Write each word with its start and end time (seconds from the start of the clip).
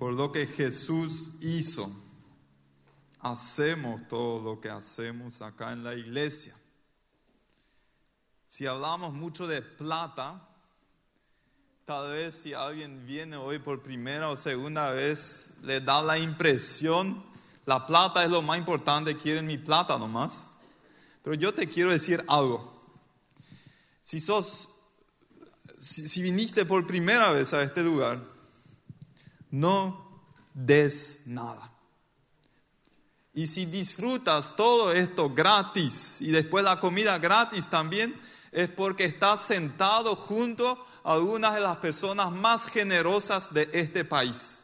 por 0.00 0.14
lo 0.14 0.32
que 0.32 0.46
Jesús 0.46 1.32
hizo, 1.42 1.92
hacemos 3.20 4.08
todo 4.08 4.40
lo 4.40 4.58
que 4.58 4.70
hacemos 4.70 5.42
acá 5.42 5.74
en 5.74 5.84
la 5.84 5.94
iglesia. 5.94 6.54
Si 8.48 8.66
hablamos 8.66 9.12
mucho 9.12 9.46
de 9.46 9.60
plata, 9.60 10.40
tal 11.84 12.12
vez 12.12 12.34
si 12.34 12.54
alguien 12.54 13.04
viene 13.06 13.36
hoy 13.36 13.58
por 13.58 13.82
primera 13.82 14.30
o 14.30 14.36
segunda 14.36 14.90
vez, 14.90 15.56
le 15.64 15.82
da 15.82 16.00
la 16.00 16.18
impresión, 16.18 17.22
la 17.66 17.86
plata 17.86 18.24
es 18.24 18.30
lo 18.30 18.40
más 18.40 18.56
importante, 18.56 19.18
quieren 19.18 19.46
mi 19.46 19.58
plata 19.58 19.98
nomás. 19.98 20.48
Pero 21.22 21.34
yo 21.34 21.52
te 21.52 21.68
quiero 21.68 21.90
decir 21.90 22.24
algo. 22.26 22.72
Si 24.00 24.18
sos, 24.18 24.70
si, 25.78 26.08
si 26.08 26.22
viniste 26.22 26.64
por 26.64 26.86
primera 26.86 27.30
vez 27.32 27.52
a 27.52 27.62
este 27.62 27.82
lugar, 27.82 28.39
no 29.50 30.22
des 30.54 31.22
nada. 31.26 31.70
Y 33.32 33.46
si 33.46 33.66
disfrutas 33.66 34.56
todo 34.56 34.92
esto 34.92 35.30
gratis 35.30 36.20
y 36.20 36.30
después 36.30 36.64
la 36.64 36.80
comida 36.80 37.18
gratis 37.18 37.68
también, 37.68 38.14
es 38.52 38.68
porque 38.68 39.04
estás 39.04 39.42
sentado 39.42 40.16
junto 40.16 40.86
a 41.04 41.12
algunas 41.12 41.54
de 41.54 41.60
las 41.60 41.76
personas 41.76 42.32
más 42.32 42.66
generosas 42.66 43.52
de 43.54 43.70
este 43.72 44.04
país, 44.04 44.58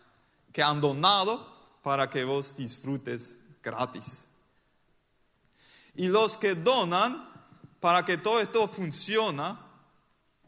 que 0.52 0.62
han 0.62 0.80
donado 0.80 1.54
para 1.82 2.10
que 2.10 2.24
vos 2.24 2.56
disfrutes 2.56 3.38
gratis. 3.62 4.24
Y 5.94 6.08
los 6.08 6.36
que 6.36 6.54
donan 6.54 7.26
para 7.80 8.04
que 8.04 8.18
todo 8.18 8.40
esto 8.40 8.66
funcione, 8.66 9.56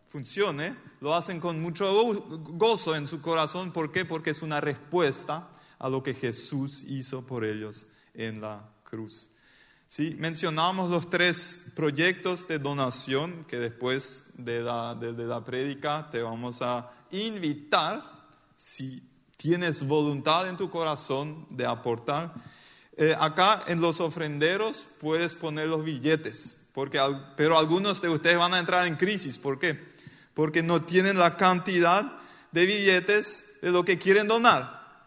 funcione, 0.08 0.74
lo 1.00 1.14
hacen 1.14 1.38
con 1.38 1.60
mucho 1.60 1.86
gozo 2.50 2.96
en 2.96 3.06
su 3.06 3.22
corazón. 3.22 3.72
¿Por 3.72 3.92
qué? 3.92 4.04
Porque 4.04 4.30
es 4.30 4.42
una 4.42 4.60
respuesta 4.60 5.48
a 5.78 5.88
lo 5.88 6.02
que 6.02 6.14
Jesús 6.14 6.82
hizo 6.84 7.26
por 7.26 7.44
ellos 7.44 7.86
en 8.14 8.40
la 8.40 8.68
cruz. 8.82 9.30
¿Sí? 9.87 10.16
Mencionamos 10.18 10.90
los 10.90 11.09
tres 11.09 11.73
proyectos 11.74 12.46
de 12.46 12.59
donación 12.59 13.45
que 13.45 13.59
después 13.59 14.24
de 14.34 14.60
la, 14.60 14.95
de, 14.95 15.12
la 15.12 15.42
te 16.10 16.22
vamos 16.22 16.60
a 16.60 16.90
invitar, 17.10 18.02
si 18.54 19.02
tienes 19.38 19.87
voluntad 19.87 20.48
en 20.48 20.56
tu 20.56 20.68
corazón 20.68 21.46
de 21.48 21.65
aportar. 21.65 22.34
Eh, 22.96 23.15
acá 23.18 23.62
en 23.68 23.80
los 23.80 24.00
ofrenderos 24.00 24.87
puedes 25.00 25.34
poner 25.34 25.68
los 25.68 25.84
billetes, 25.84 26.66
porque, 26.74 27.00
pero 27.37 27.56
algunos 27.56 28.02
de 28.02 28.09
ustedes 28.09 28.37
van 28.37 28.52
a 28.52 28.59
entrar 28.59 28.87
en 28.87 28.96
crisis. 28.96 29.38
¿Por 29.38 29.59
qué? 29.59 29.78
Porque 30.38 30.62
no 30.62 30.80
tienen 30.82 31.18
la 31.18 31.36
cantidad 31.36 32.12
de 32.52 32.64
billetes 32.64 33.44
de 33.60 33.72
lo 33.72 33.82
que 33.82 33.98
quieren 33.98 34.28
donar. 34.28 35.02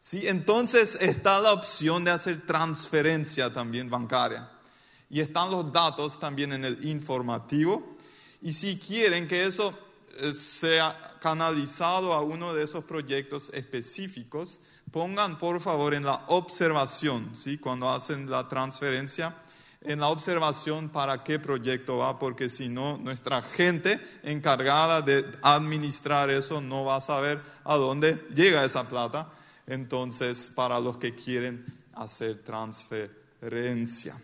¿Sí? 0.00 0.26
Entonces 0.26 0.98
está 1.00 1.40
la 1.40 1.52
opción 1.52 2.02
de 2.02 2.10
hacer 2.10 2.44
transferencia 2.44 3.54
también 3.54 3.88
bancaria. 3.88 4.50
Y 5.08 5.20
están 5.20 5.52
los 5.52 5.72
datos 5.72 6.18
también 6.18 6.52
en 6.52 6.64
el 6.64 6.84
informativo. 6.84 7.96
Y 8.40 8.52
si 8.52 8.76
quieren 8.76 9.28
que 9.28 9.46
eso 9.46 9.72
eh, 10.16 10.32
sea 10.32 11.16
canalizado 11.20 12.12
a 12.12 12.20
uno 12.20 12.52
de 12.52 12.64
esos 12.64 12.82
proyectos 12.82 13.50
específicos, 13.54 14.58
pongan 14.90 15.38
por 15.38 15.60
favor 15.60 15.94
en 15.94 16.02
la 16.02 16.24
observación, 16.26 17.36
¿sí? 17.36 17.56
cuando 17.56 17.88
hacen 17.88 18.28
la 18.28 18.48
transferencia, 18.48 19.32
en 19.84 20.00
la 20.00 20.08
observación 20.08 20.88
para 20.88 21.24
qué 21.24 21.38
proyecto 21.38 21.98
va, 21.98 22.18
porque 22.18 22.48
si 22.48 22.68
no, 22.68 22.96
nuestra 22.98 23.42
gente 23.42 24.00
encargada 24.22 25.02
de 25.02 25.24
administrar 25.42 26.30
eso 26.30 26.60
no 26.60 26.84
va 26.84 26.96
a 26.96 27.00
saber 27.00 27.40
a 27.64 27.76
dónde 27.76 28.26
llega 28.34 28.64
esa 28.64 28.88
plata. 28.88 29.28
Entonces, 29.66 30.50
para 30.54 30.80
los 30.80 30.96
que 30.96 31.14
quieren 31.14 31.64
hacer 31.94 32.42
transferencia. 32.42 34.16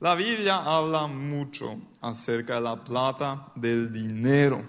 La 0.00 0.14
Biblia 0.14 0.58
habla 0.58 1.06
mucho 1.06 1.76
acerca 2.00 2.56
de 2.56 2.60
la 2.60 2.76
plata, 2.84 3.48
del 3.56 3.92
dinero. 3.92 4.62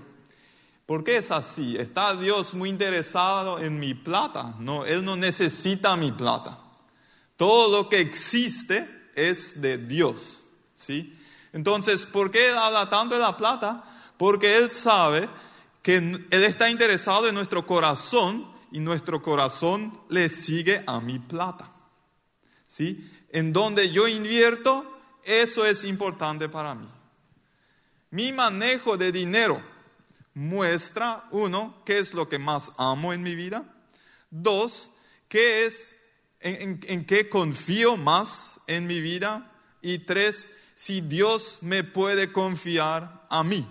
¿Por 0.87 1.03
qué 1.03 1.17
es 1.17 1.29
así? 1.29 1.77
¿Está 1.77 2.15
Dios 2.15 2.55
muy 2.55 2.69
interesado 2.69 3.59
en 3.59 3.79
mi 3.79 3.93
plata? 3.93 4.55
No, 4.57 4.85
Él 4.85 5.05
no 5.05 5.15
necesita 5.15 5.95
mi 5.95 6.11
plata. 6.11 6.57
Todo 7.39 7.71
lo 7.71 7.87
que 7.87 8.01
existe 8.01 8.85
es 9.15 9.61
de 9.61 9.77
Dios, 9.77 10.43
¿sí? 10.73 11.17
Entonces, 11.53 12.05
¿por 12.05 12.31
qué 12.31 12.49
Él 12.49 12.57
habla 12.57 12.89
tanto 12.89 13.15
de 13.15 13.21
la 13.21 13.37
plata? 13.37 13.81
Porque 14.17 14.57
Él 14.57 14.69
sabe 14.69 15.29
que 15.81 15.95
Él 15.95 16.27
está 16.43 16.69
interesado 16.69 17.29
en 17.29 17.35
nuestro 17.35 17.65
corazón 17.65 18.45
y 18.73 18.81
nuestro 18.81 19.21
corazón 19.21 19.97
le 20.09 20.27
sigue 20.27 20.83
a 20.85 20.99
mi 20.99 21.17
plata, 21.17 21.71
¿sí? 22.67 23.09
En 23.29 23.53
donde 23.53 23.89
yo 23.89 24.05
invierto, 24.09 24.99
eso 25.23 25.65
es 25.65 25.85
importante 25.85 26.49
para 26.49 26.75
mí. 26.75 26.89
Mi 28.11 28.33
manejo 28.33 28.97
de 28.97 29.13
dinero 29.13 29.61
muestra, 30.33 31.23
uno, 31.31 31.83
qué 31.85 31.99
es 31.99 32.13
lo 32.13 32.27
que 32.27 32.37
más 32.37 32.73
amo 32.77 33.13
en 33.13 33.23
mi 33.23 33.33
vida. 33.33 33.63
Dos, 34.29 34.91
qué 35.29 35.65
es 35.65 35.98
en, 36.39 37.05
qué 37.05 37.29
confío 37.29 37.97
más 37.97 38.59
en 38.67 38.87
mi 38.87 39.01
vida. 39.01 39.51
Y 39.81 39.99
tres, 39.99 40.49
si 40.75 41.01
Dios 41.01 41.59
me 41.61 41.83
puede 41.83 42.31
confiar 42.31 43.25
a 43.29 43.43
mí. 43.43 43.65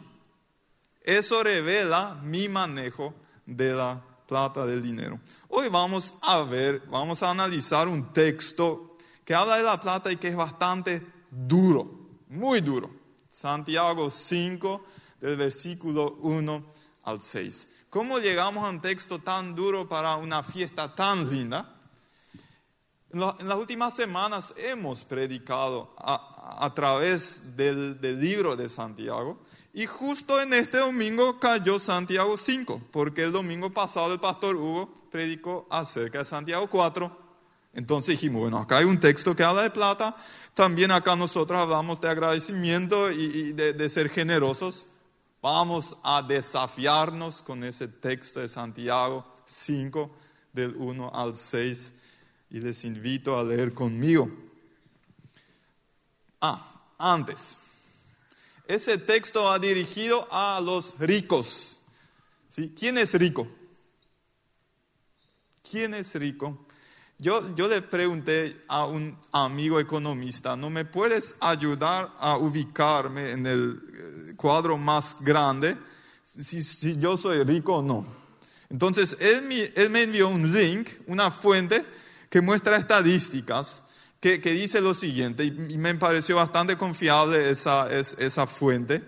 Eso 1.02 1.42
revela 1.42 2.14
mi 2.22 2.48
manejo 2.48 3.14
de 3.46 3.72
la 3.72 4.02
plata 4.26 4.66
del 4.66 4.82
dinero. 4.82 5.18
Hoy 5.48 5.68
vamos 5.68 6.14
a 6.22 6.42
ver, 6.42 6.82
vamos 6.90 7.22
a 7.22 7.30
analizar 7.30 7.88
un 7.88 8.12
texto 8.12 8.96
que 9.24 9.34
habla 9.34 9.56
de 9.56 9.62
la 9.62 9.80
plata 9.80 10.12
y 10.12 10.16
que 10.16 10.28
es 10.28 10.36
bastante 10.36 11.04
duro, 11.30 11.90
muy 12.28 12.60
duro. 12.60 12.90
Santiago 13.28 14.10
5, 14.10 14.84
del 15.20 15.36
versículo 15.36 16.18
1 16.20 16.72
al 17.04 17.20
6. 17.20 17.68
¿Cómo 17.90 18.18
llegamos 18.18 18.64
a 18.66 18.70
un 18.70 18.80
texto 18.80 19.18
tan 19.18 19.54
duro 19.54 19.88
para 19.88 20.16
una 20.16 20.42
fiesta 20.42 20.94
tan 20.94 21.30
linda? 21.30 21.77
En, 23.10 23.20
las 23.20 23.56
últimas 23.56 23.96
semanas 23.96 24.52
hemos 24.58 25.02
predicado 25.02 25.94
a, 25.96 26.70
través 26.74 27.56
del, 27.56 27.98
del, 28.00 28.20
libro 28.20 28.54
de 28.54 28.69
Santiago 28.69 29.38
y 29.72 29.86
justo 29.86 30.41
en 30.41 30.52
este 30.52 30.78
domingo 30.78 31.41
cayó 31.41 31.78
Santiago 31.78 32.36
5, 32.36 32.82
porque 32.91 33.24
el 33.24 33.32
domingo 33.32 33.70
pasado 33.70 34.12
el 34.12 34.20
pastor 34.20 34.56
Hugo 34.56 34.92
predicó 35.10 35.66
acerca 35.70 36.19
de 36.19 36.24
Santiago 36.26 36.66
4. 36.66 37.28
Entonces 37.72 38.12
dijimos, 38.12 38.42
bueno, 38.42 38.58
acá 38.58 38.78
hay 38.78 38.84
un 38.84 39.00
texto 39.00 39.34
que 39.34 39.42
habla 39.42 39.62
de 39.62 39.70
plata, 39.70 40.14
también 40.52 40.90
acá 40.90 41.16
nosotros 41.16 41.58
hablamos 41.62 42.00
de 42.00 42.08
agradecimiento 42.08 43.10
y, 43.10 43.22
y 43.22 43.52
de, 43.52 43.72
de 43.72 43.88
ser 43.88 44.10
generosos. 44.10 44.88
Vamos 45.40 45.96
a 46.02 46.20
desafiarnos 46.20 47.40
con 47.40 47.64
ese 47.64 47.88
texto 47.88 48.40
de 48.40 48.48
Santiago 48.48 49.25
5, 49.46 50.10
del 50.52 50.75
1 50.76 51.10
al 51.14 51.36
6 51.36 51.94
y 52.50 52.60
les 52.60 52.84
invito 52.84 53.38
a 53.38 53.44
leer 53.44 53.75
conmigo. 53.75 54.31
Ah, 56.41 56.92
antes, 56.98 57.59
ese 58.66 58.98
texto 58.98 59.44
va 59.44 59.59
dirigido 59.59 60.26
a 60.31 60.60
los 60.60 60.98
ricos. 60.98 61.81
¿Sí? 62.48 62.75
¿Quién 62.78 62.98
es 62.98 63.14
rico? 63.14 63.47
¿Quién 65.69 65.94
es 65.94 66.14
rico? 66.14 66.66
Yo, 67.19 67.54
yo 67.56 67.69
le 67.69 67.82
pregunté 67.82 68.64
a 68.69 68.87
un 68.87 69.19
amigo 69.32 69.81
economista, 69.81 70.56
¿no 70.56 70.70
me 70.70 70.84
puedes 70.84 71.37
ayudar 71.41 72.08
a 72.19 72.37
ubicarme 72.37 73.32
en 73.32 73.47
el 73.47 73.82
eh, 74.31 74.34
cuadro 74.37 74.78
más 74.78 75.16
grande 75.20 75.76
si, 76.22 76.62
si 76.62 76.97
yo 76.97 77.16
soy 77.16 77.42
rico 77.42 77.76
o 77.76 77.82
no? 77.82 78.06
Entonces, 78.70 79.16
él 79.20 79.72
él 79.75 79.91
me 79.91 80.03
envió 80.03 80.28
un 80.28 80.52
link, 80.52 80.90
una 81.06 81.31
fuente 81.31 81.84
que 82.30 82.40
muestra 82.40 82.76
estadísticas 82.76 83.84
que, 84.20 84.38
dice 84.38 84.80
lo 84.80 84.94
siguiente, 84.94 85.44
y 85.44 85.78
me 85.78 85.94
pareció 85.94 86.36
bastante 86.36 86.76
confiable 86.76 87.50
esa, 87.50 87.88
esa 87.90 88.46
fuente. 88.46 89.02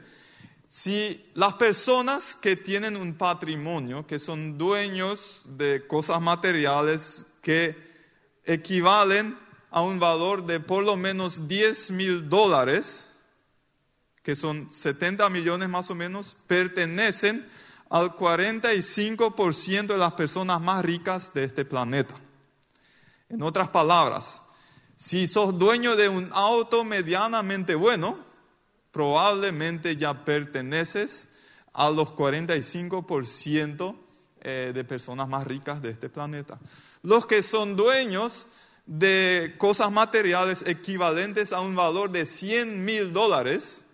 Si 0.69 1.29
las 1.35 1.55
personas 1.55 2.37
que 2.37 2.55
tienen 2.55 2.97
un 2.97 3.15
patrimonio, 3.15 4.07
que 4.07 4.21
son 4.21 4.57
dueños 4.57 5.47
de 5.59 5.85
cosas 5.89 6.21
materiales 6.21 7.27
que 7.43 7.77
equivalen 8.45 9.37
a 9.73 9.83
un 9.83 9.99
valor 9.99 10.47
de 10.47 10.61
por 10.61 10.85
lo 10.85 10.97
menos 10.97 11.49
10 11.49 11.91
mil 11.91 12.29
dólares, 12.29 13.11
que 14.23 14.37
son 14.37 14.71
70 14.71 15.29
millones 15.31 15.69
más 15.69 15.91
o 15.91 15.97
menos, 15.97 16.37
pertenecen 16.47 17.45
al 17.89 18.13
45% 18.13 19.87
de 19.89 19.99
las 19.99 20.13
personas 20.13 20.61
más 20.61 20.85
ricas 20.85 21.35
de 21.35 21.45
este 21.45 21.65
planeta. 21.65 22.15
En 23.31 23.43
otras 23.43 23.69
palabras, 23.69 24.43
si 24.97 25.29
sos 25.29 25.57
dueño 25.57 25.95
de 25.95 26.09
un 26.09 26.29
auto 26.33 26.85
medianamente 26.85 27.77
bueno, 27.77 28.19
probablemente 28.91 29.97
ya 29.97 30.25
perteneces 30.25 31.29
a 31.73 31.91
los 31.91 32.09
45% 32.09 33.97
eh, 34.43 34.73
de 34.75 34.85
personas 34.85 35.29
más 35.29 35.47
ricas 35.47 35.81
de 35.81 35.91
este 35.91 36.09
planeta. 36.09 36.59
Los 37.03 37.25
que 37.25 37.43
son 37.43 37.77
dueños 37.77 38.49
de 38.85 39.55
cosas 39.59 39.93
materiales 39.93 40.65
equivalentes 40.67 41.53
a 41.53 41.61
un 41.61 41.77
valor 41.77 42.11
de 42.11 42.27
100 42.27 42.85
mil 42.85 43.13
dólares, 43.13 43.85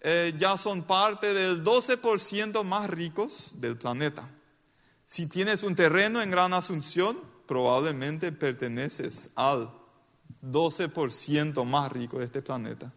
eh, 0.00 0.32
ya 0.38 0.56
son 0.56 0.84
parte 0.84 1.34
del 1.34 1.62
12% 1.62 2.64
más 2.64 2.88
ricos 2.88 3.60
del 3.60 3.76
planeta. 3.76 4.26
Si 5.04 5.26
tienes 5.26 5.62
un 5.62 5.74
terreno 5.74 6.22
en 6.22 6.30
Gran 6.30 6.54
Asunción, 6.54 7.33
probablemente 7.46 8.32
perteneces 8.32 9.30
al 9.34 9.70
12% 10.42 11.64
más 11.64 11.92
rico 11.92 12.18
de 12.18 12.26
este 12.26 12.42
planeta. 12.42 12.92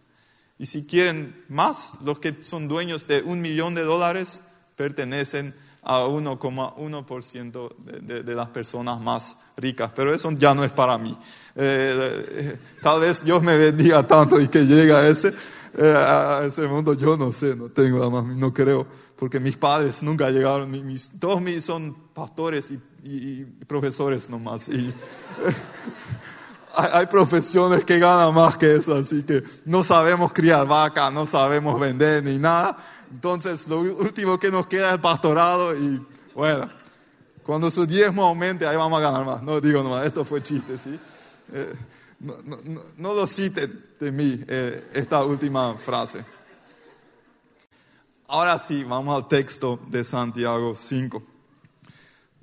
Y 0.60 0.66
si 0.66 0.86
quieren 0.86 1.46
más, 1.50 1.96
los 2.04 2.20
que 2.20 2.44
son 2.44 2.68
dueños 2.68 3.08
de 3.08 3.22
un 3.22 3.42
millón 3.42 3.76
de 3.76 3.84
dólares 3.84 4.44
pertenecen 4.76 5.54
a 5.84 6.02
1,1% 6.02 7.76
de, 7.78 8.24
de, 8.24 8.36
las 8.36 8.50
personas 8.50 9.00
más 9.00 9.38
ricas. 9.56 9.92
Pero 9.96 10.14
eso 10.14 10.30
ya 10.32 10.54
no 10.54 10.66
es 10.66 10.72
para 10.72 10.98
mí. 10.98 11.18
Eh, 11.56 12.26
eh, 12.30 12.60
tal 12.82 13.00
vez 13.00 13.24
Dios 13.24 13.42
me 13.42 13.58
bendiga 13.58 14.06
tanto 14.06 14.40
y 14.40 14.50
que 14.50 14.66
llegue 14.66 14.92
a 14.94 15.08
ese, 15.08 15.34
eh, 15.77 15.94
a 15.95 16.44
ese 16.44 16.68
mundo. 16.68 16.94
Yo 16.94 17.15
no 17.15 17.31
sé, 17.31 17.56
no 17.56 17.69
tengo 17.69 18.21
no 18.21 18.53
creo, 18.53 18.88
porque 19.15 19.39
mis 19.39 19.56
padres 19.56 20.01
nunca 20.01 20.29
llegaron. 20.31 20.71
Mis, 20.71 21.19
todos 21.19 21.39
mis 21.39 21.63
son 21.63 21.94
pastores 22.13 22.71
y, 22.71 22.81
y, 23.03 23.44
profesores 23.65 24.27
nomás. 24.29 24.69
Y, 24.69 24.91
hay 26.75 27.06
profesiones 27.06 27.85
que 27.85 28.00
ganan 28.00 28.33
más 28.33 28.57
que 28.57 28.75
eso, 28.75 28.95
así 28.95 29.24
que 29.24 29.44
no 29.65 29.83
sabemos 29.83 30.33
criar 30.33 30.68
vaca, 30.68 31.12
no 31.12 31.25
sabemos 31.25 31.79
vender 31.79 32.24
ni 32.24 32.38
nada. 32.38 32.77
Entonces, 33.12 33.68
lo 33.68 33.79
último 33.79 34.39
que 34.39 34.51
nos 34.51 34.68
queda 34.68 34.88
es 34.88 34.94
el 34.95 35.00
pastorado 35.00 35.75
y 35.75 36.06
bueno, 36.33 36.69
cuando 37.44 37.71
su 37.71 37.85
diezmo 37.85 38.25
aumente, 38.25 38.68
ahí 38.68 38.75
vamos 38.75 39.00
a 39.00 39.01
ganar 39.01 39.25
más. 39.25 39.44
No 39.44 39.62
digo 39.62 39.81
nomás, 39.81 40.06
esto 40.06 40.25
fue 40.25 40.44
chiste, 40.44 40.77
¿sí? 40.77 41.00
Eh, 41.53 41.74
no, 42.19 42.35
no, 42.44 42.81
no, 42.97 43.13
lo 43.13 43.27
citen 43.27 43.87
de 44.00 44.12
mí 44.12 44.44
eh, 44.48 44.90
esta 44.94 45.24
última 45.24 45.76
frase. 45.76 46.24
Ahora 48.28 48.60
sí, 48.60 48.84
vamos 48.84 49.16
al 49.16 49.28
texto 49.28 49.80
de 49.88 50.04
Santiago 50.04 50.76
5. 50.76 51.24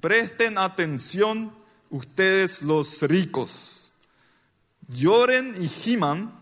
Presten 0.01 0.59
atención 0.59 1.53
ustedes 1.91 2.63
los 2.63 3.03
ricos. 3.03 3.93
Lloren 4.89 5.55
y 5.63 5.69
giman 5.69 6.33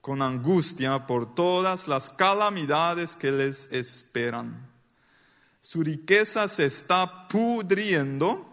con 0.00 0.20
angustia 0.20 1.06
por 1.06 1.34
todas 1.34 1.88
las 1.88 2.10
calamidades 2.10 3.16
que 3.16 3.30
les 3.30 3.72
esperan. 3.72 4.70
Su 5.60 5.82
riqueza 5.82 6.46
se 6.48 6.66
está 6.66 7.28
pudriendo, 7.28 8.46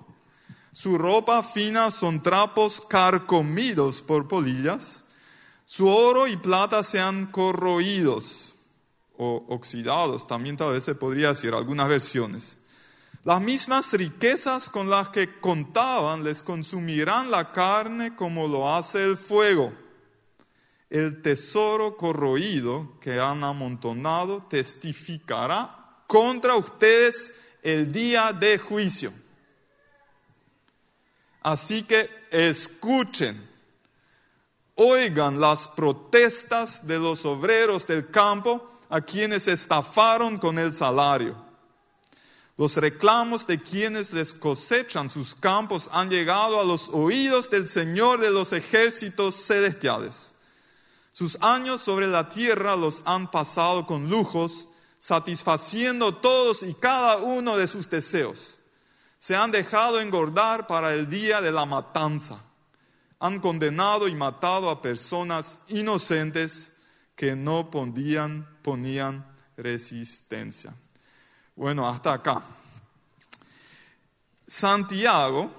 su 0.71 0.97
ropa 0.97 1.43
fina 1.43 1.91
son 1.91 2.23
trapos 2.23 2.79
carcomidos 2.79 4.01
por 4.01 4.29
polillas, 4.29 5.03
su 5.71 5.87
oro 5.87 6.27
y 6.27 6.35
plata 6.35 6.83
se 6.83 6.99
han 6.99 7.27
corroídos 7.27 8.55
o 9.17 9.45
oxidados, 9.47 10.27
también 10.27 10.57
tal 10.57 10.73
vez 10.73 10.83
se 10.83 10.95
podría 10.95 11.29
decir 11.29 11.53
algunas 11.53 11.87
versiones. 11.87 12.59
Las 13.23 13.39
mismas 13.39 13.93
riquezas 13.93 14.69
con 14.69 14.89
las 14.89 15.09
que 15.09 15.39
contaban 15.39 16.23
les 16.23 16.43
consumirán 16.43 17.31
la 17.31 17.53
carne 17.53 18.15
como 18.15 18.47
lo 18.47 18.73
hace 18.73 19.03
el 19.03 19.15
fuego 19.15 19.71
el 20.91 21.21
tesoro 21.21 21.95
corroído 21.95 22.99
que 22.99 23.17
han 23.17 23.45
amontonado 23.45 24.45
testificará 24.49 26.03
contra 26.05 26.57
ustedes 26.57 27.31
el 27.63 27.93
día 27.93 28.33
de 28.33 28.57
juicio. 28.57 29.13
Así 31.41 31.83
que 31.83 32.09
escuchen, 32.29 33.50
oigan 34.75 35.39
las 35.39 35.67
protestas 35.67 36.87
de 36.87 36.99
los 36.99 37.25
obreros 37.25 37.85
del 37.87 38.09
campo 38.09 38.69
a 38.89 39.01
quienes 39.01 39.47
estafaron 39.47 40.37
con 40.37 40.59
el 40.59 40.73
salario. 40.73 41.35
Los 42.57 42.75
reclamos 42.77 43.47
de 43.47 43.59
quienes 43.59 44.13
les 44.13 44.33
cosechan 44.33 45.09
sus 45.09 45.33
campos 45.33 45.89
han 45.93 46.09
llegado 46.09 46.59
a 46.59 46.63
los 46.63 46.89
oídos 46.89 47.49
del 47.49 47.67
Señor 47.67 48.19
de 48.19 48.29
los 48.29 48.53
ejércitos 48.53 49.35
celestiales. 49.35 50.33
Sus 51.11 51.41
años 51.41 51.81
sobre 51.81 52.07
la 52.07 52.29
tierra 52.29 52.75
los 52.75 53.01
han 53.05 53.31
pasado 53.31 53.87
con 53.87 54.09
lujos, 54.09 54.67
satisfaciendo 54.99 56.13
todos 56.13 56.63
y 56.63 56.73
cada 56.75 57.17
uno 57.17 57.57
de 57.57 57.67
sus 57.67 57.89
deseos. 57.89 58.59
Se 59.17 59.35
han 59.35 59.51
dejado 59.51 59.99
engordar 59.99 60.67
para 60.67 60.93
el 60.93 61.09
día 61.09 61.41
de 61.41 61.51
la 61.51 61.65
matanza. 61.65 62.39
Han 63.21 63.39
condenado 63.39 64.07
y 64.07 64.15
matado 64.15 64.69
a 64.69 64.81
personas 64.81 65.61
inocentes 65.69 66.73
que 67.15 67.35
no 67.35 67.71
ponían, 67.71 68.47
ponían 68.61 69.25
resistencia. 69.55 70.73
Bueno, 71.55 71.87
hasta 71.87 72.13
acá. 72.13 72.41
Santiago 74.47 75.51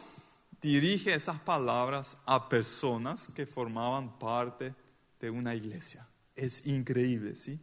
dirige 0.61 1.15
esas 1.15 1.41
palabras 1.41 2.17
a 2.27 2.49
personas 2.49 3.29
que 3.35 3.47
formaban 3.47 4.19
parte 4.19 4.75
de 5.21 5.31
una 5.31 5.55
iglesia. 5.55 6.07
Es 6.35 6.67
increíble, 6.67 7.37
¿sí? 7.37 7.61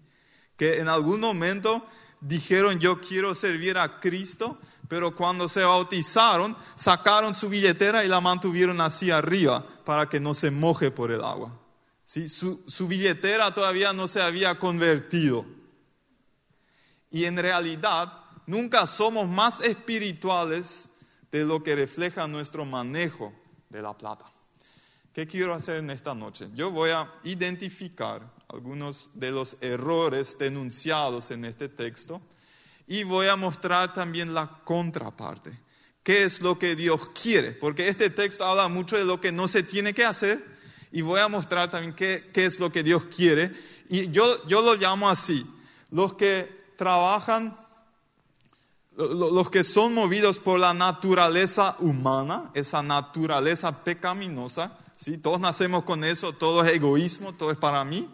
Que 0.57 0.80
en 0.80 0.88
algún 0.88 1.19
momento 1.19 1.86
dijeron 2.22 2.80
yo 2.80 3.00
quiero 3.01 3.36
servir 3.36 3.78
a 3.78 4.00
Cristo, 4.00 4.60
pero 4.89 5.15
cuando 5.15 5.47
se 5.47 5.63
bautizaron 5.63 6.57
sacaron 6.75 7.36
su 7.36 7.47
billetera 7.47 8.03
y 8.03 8.07
la 8.07 8.19
mantuvieron 8.19 8.81
así 8.81 9.12
arriba 9.12 9.63
para 9.86 10.09
que 10.09 10.19
no 10.19 10.33
se 10.33 10.51
moje 10.51 10.91
por 10.91 11.12
el 11.12 11.24
agua. 11.24 11.57
¿Sí? 12.03 12.27
Su, 12.27 12.63
su 12.68 12.88
billetera 12.88 13.53
todavía 13.53 13.94
no 13.94 14.07
se 14.07 14.19
había 14.19 14.57
convertido. 14.57 15.45
Y 17.12 17.25
en 17.25 17.38
realidad 17.38 18.12
nunca 18.47 18.88
somos 18.88 19.30
más 19.30 19.62
espirituales 19.62 20.89
de 21.31 21.45
lo 21.45 21.63
que 21.63 21.75
refleja 21.75 22.27
nuestro 22.27 22.65
manejo 22.65 23.31
de 23.69 23.83
la 23.83 23.95
plata. 23.95 24.25
¿Qué 25.13 25.27
quiero 25.27 25.53
hacer 25.53 25.77
en 25.77 25.91
esta 25.91 26.15
noche? 26.15 26.50
Yo 26.56 26.71
voy 26.71 26.89
a 26.89 27.07
identificar 27.25 28.27
algunos 28.47 29.12
de 29.13 29.30
los 29.30 29.62
errores 29.62 30.36
denunciados 30.39 31.30
en 31.30 31.45
este 31.45 31.69
texto 31.69 32.21
y 32.89 33.03
voy 33.03 33.27
a 33.27 33.36
mostrar 33.36 33.94
también 33.94 34.33
la 34.33 34.50
contraparte. 34.65 35.57
¿Qué 36.01 36.24
es 36.24 36.41
lo 36.41 36.57
que 36.57 36.75
Dios 36.75 37.09
quiere? 37.09 37.51
Porque 37.51 37.88
este 37.88 38.10
texto 38.10 38.43
habla 38.43 38.67
mucho 38.67 38.98
de 38.98 39.05
lo 39.05 39.22
que 39.22 39.31
no 39.31 39.48
se 39.48 39.62
tiene 39.62 39.93
que 39.93 40.03
hacer 40.03 40.43
y 40.91 41.01
voy 41.01 41.19
a 41.19 41.27
mostrar 41.27 41.69
también 41.69 41.93
qué, 41.93 42.31
qué 42.34 42.48
es 42.48 42.60
lo 42.60 42.72
que 42.72 42.81
Dios 42.81 43.03
quiere. 43.15 43.55
Y 43.89 44.10
yo, 44.10 44.25
yo 44.48 44.63
lo 44.63 44.74
llamo 44.74 45.08
así, 45.08 45.46
los 45.91 46.15
que 46.15 46.50
trabajan 46.77 47.55
los 48.98 49.50
que 49.50 49.63
son 49.63 49.93
movidos 49.93 50.39
por 50.39 50.60
la 50.60 50.74
naturaleza 50.74 51.77
humana, 51.79 52.51
esa 52.53 52.84
naturaleza 52.84 53.84
pecaminosa, 53.86 54.77
¿sí? 54.98 55.17
Todos 55.17 55.39
nacemos 55.39 55.86
con 55.86 56.03
eso, 56.03 56.34
todo 56.34 56.65
es 56.65 56.74
egoísmo, 56.74 57.34
todo 57.34 57.51
es 57.51 57.58
para 57.58 57.86
mí. 57.86 58.10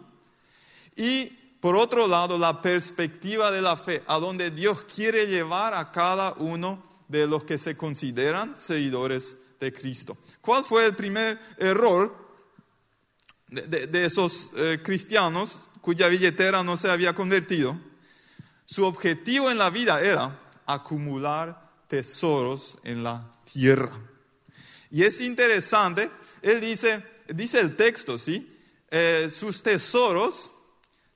Y 0.94 1.32
por 1.66 1.74
otro 1.74 2.06
lado, 2.06 2.38
la 2.38 2.62
perspectiva 2.62 3.50
de 3.50 3.60
la 3.60 3.76
fe, 3.76 4.00
a 4.06 4.20
donde 4.20 4.52
Dios 4.52 4.82
quiere 4.82 5.26
llevar 5.26 5.74
a 5.74 5.90
cada 5.90 6.32
uno 6.34 6.80
de 7.08 7.26
los 7.26 7.42
que 7.42 7.58
se 7.58 7.76
consideran 7.76 8.56
seguidores 8.56 9.36
de 9.58 9.72
Cristo. 9.72 10.16
¿Cuál 10.40 10.64
fue 10.64 10.86
el 10.86 10.94
primer 10.94 11.36
error 11.58 12.16
de, 13.48 14.04
esos 14.04 14.52
eh, 14.54 14.78
cristianos 14.80 15.58
cuya 15.80 16.06
billetera 16.06 16.62
no 16.62 16.76
se 16.76 16.88
había 16.88 17.16
convertido? 17.16 17.76
Su 18.64 18.84
objetivo 18.84 19.50
en 19.50 19.58
la 19.58 19.68
vida 19.68 20.00
era 20.00 20.38
acumular 20.66 21.68
tesoros 21.88 22.78
en 22.84 23.02
la 23.02 23.28
tierra. 23.42 23.90
Y 24.88 25.02
es 25.02 25.20
interesante 25.20 26.08
él 26.42 26.60
dice, 26.60 27.02
dice 27.26 27.58
el 27.58 27.74
texto, 27.74 28.20
¿sí? 28.20 28.56
Eh, 28.88 29.28
sus 29.32 29.64
tesoros 29.64 30.52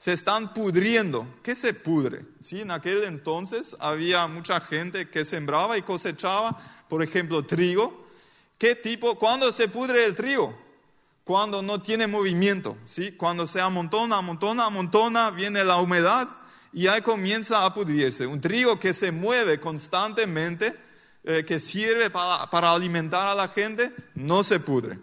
se 0.01 0.15
están 0.15 0.55
pudriendo. 0.55 1.27
¿Qué 1.43 1.55
se 1.55 1.75
pudre? 1.75 2.25
¿Sí? 2.41 2.63
En 2.63 2.71
aquel 2.71 3.05
entonces 3.05 3.77
había 3.81 4.27
mucha 4.29 4.59
gente 4.59 5.11
que 5.11 5.27
sembraba 5.27 5.77
y 5.77 5.83
cosechaba, 5.83 6.59
por 6.89 7.03
ejemplo, 7.03 7.45
trigo. 7.45 8.09
¿Qué 8.57 8.75
tipo? 8.75 9.19
¿Cuándo 9.19 9.53
se 9.53 9.69
pudre 9.69 10.07
el 10.07 10.17
trigo? 10.17 10.59
Cuando 11.23 11.61
no 11.61 11.83
tiene 11.83 12.07
movimiento, 12.07 12.79
¿sí? 12.87 13.13
Cuando 13.13 13.47
se 13.47 13.61
amontona, 13.61 14.17
amontona, 14.17 14.65
amontona, 14.65 15.31
viene 15.33 15.65
la 15.65 15.77
humedad 15.77 16.27
y 16.73 16.87
ahí 16.87 17.03
comienza 17.03 17.67
a 17.67 17.75
pudrirse. 17.75 18.27
Un 18.27 18.41
trigo 18.41 18.81
que 18.81 18.95
se 18.95 19.13
mueve 19.13 19.61
constantemente, 19.61 20.75
eh, 21.25 21.45
que 21.47 21.61
sirve 21.61 22.09
para, 22.09 22.49
para 22.49 22.73
alimentar 22.73 23.29
a 23.29 23.35
la 23.35 23.49
gente, 23.49 23.93
no 24.15 24.45
se 24.45 24.61
pudre. 24.61 24.99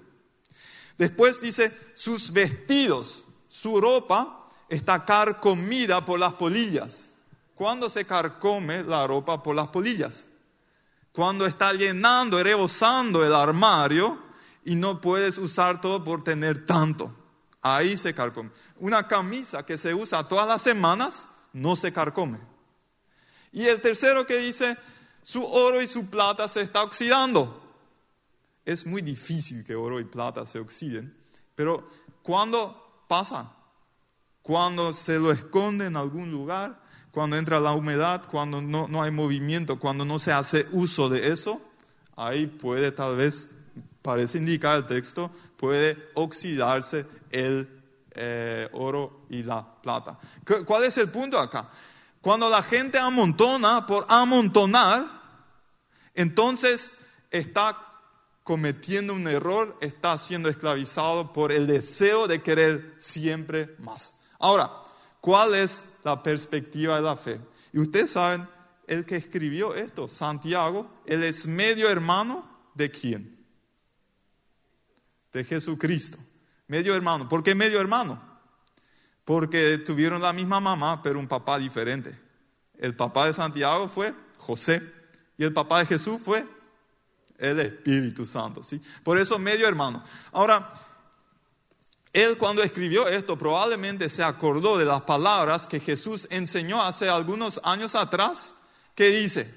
Después 0.97 1.39
dice, 1.39 1.71
sus 1.93 2.33
vestidos, 2.33 3.25
su 3.47 3.79
ropa 3.79 4.37
está 4.69 5.05
carcomida 5.05 6.03
por 6.05 6.19
las 6.19 6.33
polillas. 6.33 7.13
¿Cuándo 7.55 7.89
se 7.89 8.05
carcome 8.05 8.83
la 8.83 9.07
ropa 9.07 9.41
por 9.41 9.55
las 9.55 9.67
polillas? 9.69 10.27
cuando 11.17 11.47
está 11.47 11.73
llenando 11.73 12.39
y 12.39 12.43
rebosando 12.43 13.25
el 13.25 13.33
armario 13.33 14.19
y 14.63 14.75
no 14.75 15.01
puedes 15.01 15.39
usar 15.39 15.81
todo 15.81 16.03
por 16.03 16.23
tener 16.23 16.63
tanto. 16.63 17.11
Ahí 17.63 17.97
se 17.97 18.13
carcome. 18.13 18.51
Una 18.75 19.07
camisa 19.07 19.65
que 19.65 19.79
se 19.79 19.95
usa 19.95 20.27
todas 20.27 20.47
las 20.47 20.61
semanas 20.61 21.27
no 21.53 21.75
se 21.75 21.91
carcome. 21.91 22.37
Y 23.51 23.65
el 23.65 23.81
tercero 23.81 24.27
que 24.27 24.37
dice, 24.37 24.77
su 25.23 25.43
oro 25.43 25.81
y 25.81 25.87
su 25.87 26.07
plata 26.07 26.47
se 26.47 26.61
está 26.61 26.83
oxidando. 26.83 27.63
Es 28.63 28.85
muy 28.85 29.01
difícil 29.01 29.65
que 29.65 29.73
oro 29.73 29.99
y 29.99 30.03
plata 30.03 30.45
se 30.45 30.59
oxiden, 30.59 31.17
pero 31.55 31.89
cuando 32.21 33.05
pasa, 33.07 33.51
cuando 34.47 34.93
se 34.93 35.19
lo 35.19 35.33
esconde 35.33 35.87
en 35.87 35.97
algún 35.97 36.31
lugar, 36.31 36.79
cuando 37.11 37.35
entra 37.35 37.59
la 37.59 37.73
humedad, 37.73 38.23
cuando 38.31 38.61
no, 38.61 38.87
no 38.87 39.03
hay 39.03 39.11
movimiento, 39.11 39.77
cuando 39.77 40.05
no 40.05 40.19
se 40.19 40.31
hace 40.31 40.65
uso 40.71 41.09
de 41.09 41.33
eso, 41.33 41.59
ahí 42.15 42.47
puede 42.47 42.93
tal 42.93 43.17
vez, 43.17 43.51
parece 44.01 44.37
indicar 44.37 44.77
el 44.77 44.87
texto, 44.87 45.29
puede 45.57 45.97
oxidarse 46.13 47.05
el 47.29 47.67
eh, 48.11 48.69
oro 48.71 49.25
y 49.29 49.43
la 49.43 49.67
plata. 49.81 50.17
¿Cuál 50.65 50.85
es 50.85 50.97
el 50.97 51.09
punto 51.09 51.37
acá? 51.37 51.67
Cuando 52.21 52.49
la 52.49 52.63
gente 52.63 52.97
amontona 52.97 53.85
por 53.85 54.05
amontonar, 54.07 55.07
entonces 56.13 56.99
está 57.31 57.75
cometiendo 58.45 59.13
un 59.13 59.27
error, 59.27 59.75
está 59.81 60.17
siendo 60.17 60.47
esclavizado 60.47 61.33
por 61.33 61.51
el 61.51 61.67
deseo 61.67 62.27
de 62.27 62.41
querer 62.41 62.95
siempre 62.97 63.75
más. 63.79 64.16
Ahora, 64.39 64.69
¿cuál 65.21 65.55
es 65.55 65.85
la 66.03 66.21
perspectiva 66.21 66.95
de 66.95 67.01
la 67.01 67.15
fe? 67.15 67.39
Y 67.73 67.79
ustedes 67.79 68.11
saben, 68.11 68.47
el 68.87 69.05
que 69.05 69.17
escribió 69.17 69.75
esto, 69.75 70.07
Santiago, 70.07 70.89
él 71.05 71.23
es 71.23 71.45
medio 71.45 71.89
hermano 71.89 72.47
de 72.73 72.89
quién? 72.89 73.45
De 75.31 75.43
Jesucristo. 75.43 76.17
Medio 76.67 76.95
hermano. 76.95 77.27
¿Por 77.27 77.43
qué 77.43 77.53
medio 77.53 77.79
hermano? 77.81 78.21
Porque 79.25 79.77
tuvieron 79.79 80.21
la 80.21 80.31
misma 80.31 80.59
mamá, 80.59 81.03
pero 81.03 81.19
un 81.19 81.27
papá 81.27 81.59
diferente. 81.59 82.17
El 82.77 82.95
papá 82.95 83.27
de 83.27 83.33
Santiago 83.33 83.89
fue 83.89 84.13
José 84.37 84.81
y 85.37 85.43
el 85.43 85.53
papá 85.53 85.79
de 85.79 85.85
Jesús 85.85 86.21
fue 86.21 86.45
el 87.37 87.59
Espíritu 87.59 88.25
Santo. 88.25 88.63
¿sí? 88.63 88.81
Por 89.03 89.19
eso 89.19 89.37
medio 89.37 89.67
hermano. 89.67 90.03
Ahora, 90.31 90.71
él 92.17 92.35
cuando 92.39 92.63
escribió 92.63 93.07
esto 93.07 93.37
probablemente 93.37 94.09
se 94.09 94.23
acordó 94.23 94.75
de 94.79 94.85
las 94.85 95.03
palabras 95.03 95.67
que 95.67 95.79
Jesús 95.79 96.27
enseñó 96.31 96.81
hace 96.81 97.07
algunos 97.07 97.61
años 97.63 97.93
atrás, 97.93 98.55
que 98.95 99.09
dice, 99.09 99.53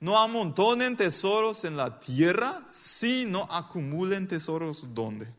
no 0.00 0.18
amontonen 0.18 0.96
tesoros 0.96 1.64
en 1.64 1.76
la 1.76 2.00
tierra, 2.00 2.64
sino 2.68 3.46
acumulen 3.48 4.26
tesoros 4.26 4.92
donde? 4.92 5.32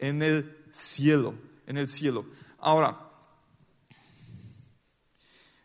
En 0.00 0.24
el 0.24 0.64
cielo, 0.72 1.34
en 1.68 1.78
el 1.78 1.88
cielo. 1.88 2.26
Ahora, 2.58 2.98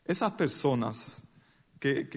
esas 0.05 0.33
personas 0.33 1.23
que, 1.79 2.07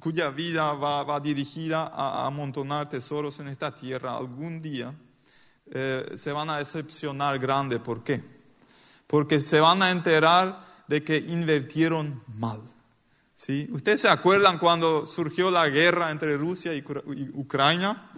cuya 0.00 0.30
vida 0.30 0.74
va, 0.74 1.18
dirigida 1.18 1.88
a, 1.88 2.24
amontonar 2.24 2.88
tesoros 2.88 3.40
en 3.40 3.48
esta 3.48 3.74
tierra, 3.74 4.16
algún 4.16 4.62
día 4.62 4.94
eh, 5.74 6.12
se 6.16 6.32
van 6.32 6.50
a 6.50 6.58
decepcionar 6.58 7.38
grande. 7.38 7.80
¿Por 7.80 8.04
qué? 8.04 8.22
Porque 9.06 9.40
se 9.40 9.58
van 9.58 9.82
a 9.82 9.90
enterar 9.90 10.66
de 10.86 11.02
que 11.02 11.16
invirtieron 11.16 12.22
mal. 12.36 12.60
¿Sí? 13.34 13.68
¿Ustedes 13.72 14.02
se 14.02 14.08
acuerdan 14.08 14.58
cuando 14.58 15.06
surgió 15.06 15.50
la 15.50 15.68
guerra 15.68 16.10
entre 16.10 16.36
Rusia 16.36 16.74
y 16.74 16.84
Ucrania? 17.32 18.10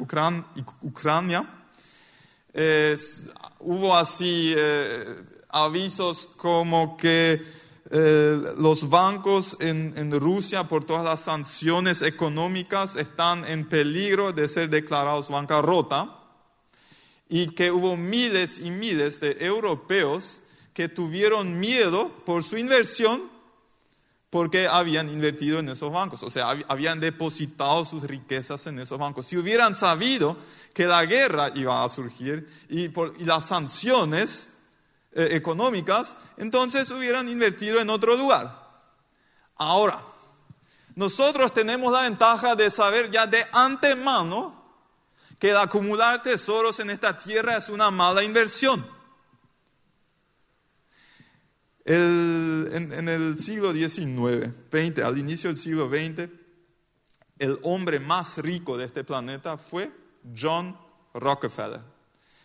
Ucrania, 0.82 1.46
hubo 3.61 3.96
así 3.96 4.52
eh, 4.56 5.23
avisos 5.49 6.26
como 6.37 6.96
que 6.96 7.40
eh, 7.90 8.42
los 8.58 8.90
bancos 8.90 9.56
en, 9.61 10.11
Rusia 10.20 10.64
por 10.64 10.84
todas 10.84 11.04
las 11.04 11.20
sanciones 11.20 12.02
económicas 12.02 12.96
están 12.96 13.44
en 13.44 13.68
peligro 13.68 14.32
de 14.32 14.49
ser 14.49 14.68
declarados 14.68 15.28
bancarrota 15.28 16.24
y 17.28 17.49
que 17.54 17.71
hubo 17.71 17.97
miles 17.97 18.59
y 18.59 18.71
miles 18.71 19.21
de 19.21 19.37
europeos 19.40 20.40
que 20.73 20.88
tuvieron 20.88 21.59
miedo 21.59 22.09
por 22.25 22.43
su 22.43 22.59
inversión 22.59 23.23
porque 24.31 24.66
habían 24.66 25.09
invertido 25.09 25.61
en 25.61 25.69
esos 25.69 25.93
bancos, 25.93 26.25
o 26.25 26.31
sea, 26.31 26.57
habían 26.66 26.99
depositado 26.99 27.85
sus 27.85 28.02
riquezas 28.02 28.66
en 28.66 28.81
esos 28.81 28.99
bancos. 28.99 29.26
Si 29.26 29.37
hubieran 29.37 29.76
sabido 29.76 30.37
que 30.73 30.87
la 30.87 31.04
guerra 31.07 31.52
iba 31.54 31.85
a 31.85 31.88
surgir 31.88 32.49
y, 32.69 32.88
por, 32.88 33.21
las 33.23 33.47
sanciones, 33.47 34.54
eh, 35.16 35.37
económicas, 35.37 36.16
entonces 36.37 36.90
hubieran 36.90 37.28
invertido 37.28 37.78
en 37.81 37.88
otro 37.88 38.16
lugar. 38.16 38.61
Ahora, 39.54 40.00
nosotros 40.97 41.54
tenemos 41.54 41.93
la 41.93 42.02
ventaja 42.02 42.57
de 42.57 42.69
saber 42.69 43.12
ya 43.12 43.25
de 43.28 43.47
antemano 43.52 44.63
que 45.38 45.50
el 45.50 45.57
acumular 45.57 46.23
tesoros 46.23 46.81
en 46.81 46.91
esta 46.91 47.19
tierra 47.19 47.57
es 47.57 47.69
una 47.69 47.91
mala 47.91 48.23
inversión. 48.23 48.85
en, 51.87 53.09
el 53.09 53.38
siglo 53.38 53.73
XIX, 53.73 54.50
20, 54.71 55.03
al 55.03 55.19
inicio 55.19 55.50
del 55.50 55.59
siglo 55.59 55.88
XX, 55.88 56.31
el 57.38 57.59
hombre 57.62 58.00
más 58.00 58.38
rico 58.38 58.76
de 58.76 58.87
este 58.87 59.05
planeta 59.05 59.59
fue 59.59 59.91
John 60.37 60.76
Rockefeller. 61.12 61.81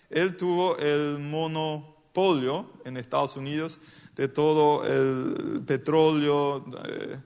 Él 0.09 0.35
tuvo 0.35 0.77
el 0.77 1.19
mono 1.19 1.95
polio 2.13 2.71
en 2.83 2.97
Estados 2.97 3.37
Unidos 3.37 3.79
de 4.15 4.27
todo 4.27 4.83
el 4.83 5.61
petróleo 5.65 6.65
eh, 6.89 7.19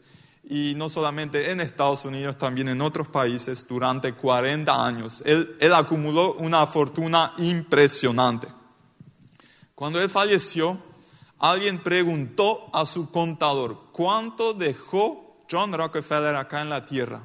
y 0.54 0.76
no 0.76 0.88
solamente 0.88 1.50
en 1.50 1.62
Estados 1.62 2.06
Unidos, 2.06 2.38
también 2.38 2.68
en 2.68 2.80
otros 2.80 3.08
países 3.08 3.68
durante 3.68 4.14
40 4.14 4.86
años. 4.86 5.24
Él, 5.26 5.58
acumuló 5.74 6.34
una 6.34 6.68
fortuna 6.68 7.34
impresionante. 7.40 8.48
Cuando 9.74 10.00
él 10.00 10.12
falleció, 10.12 10.78
alguien 11.40 11.80
preguntó 11.80 12.70
a 12.72 12.86
su 12.86 13.10
contador, 13.10 13.90
¿cuánto 13.92 14.54
dejó 14.54 15.44
John 15.50 15.74
Rockefeller 15.74 16.36
acá 16.36 16.62
en 16.62 16.70
la 16.70 16.86
tierra? 16.86 17.24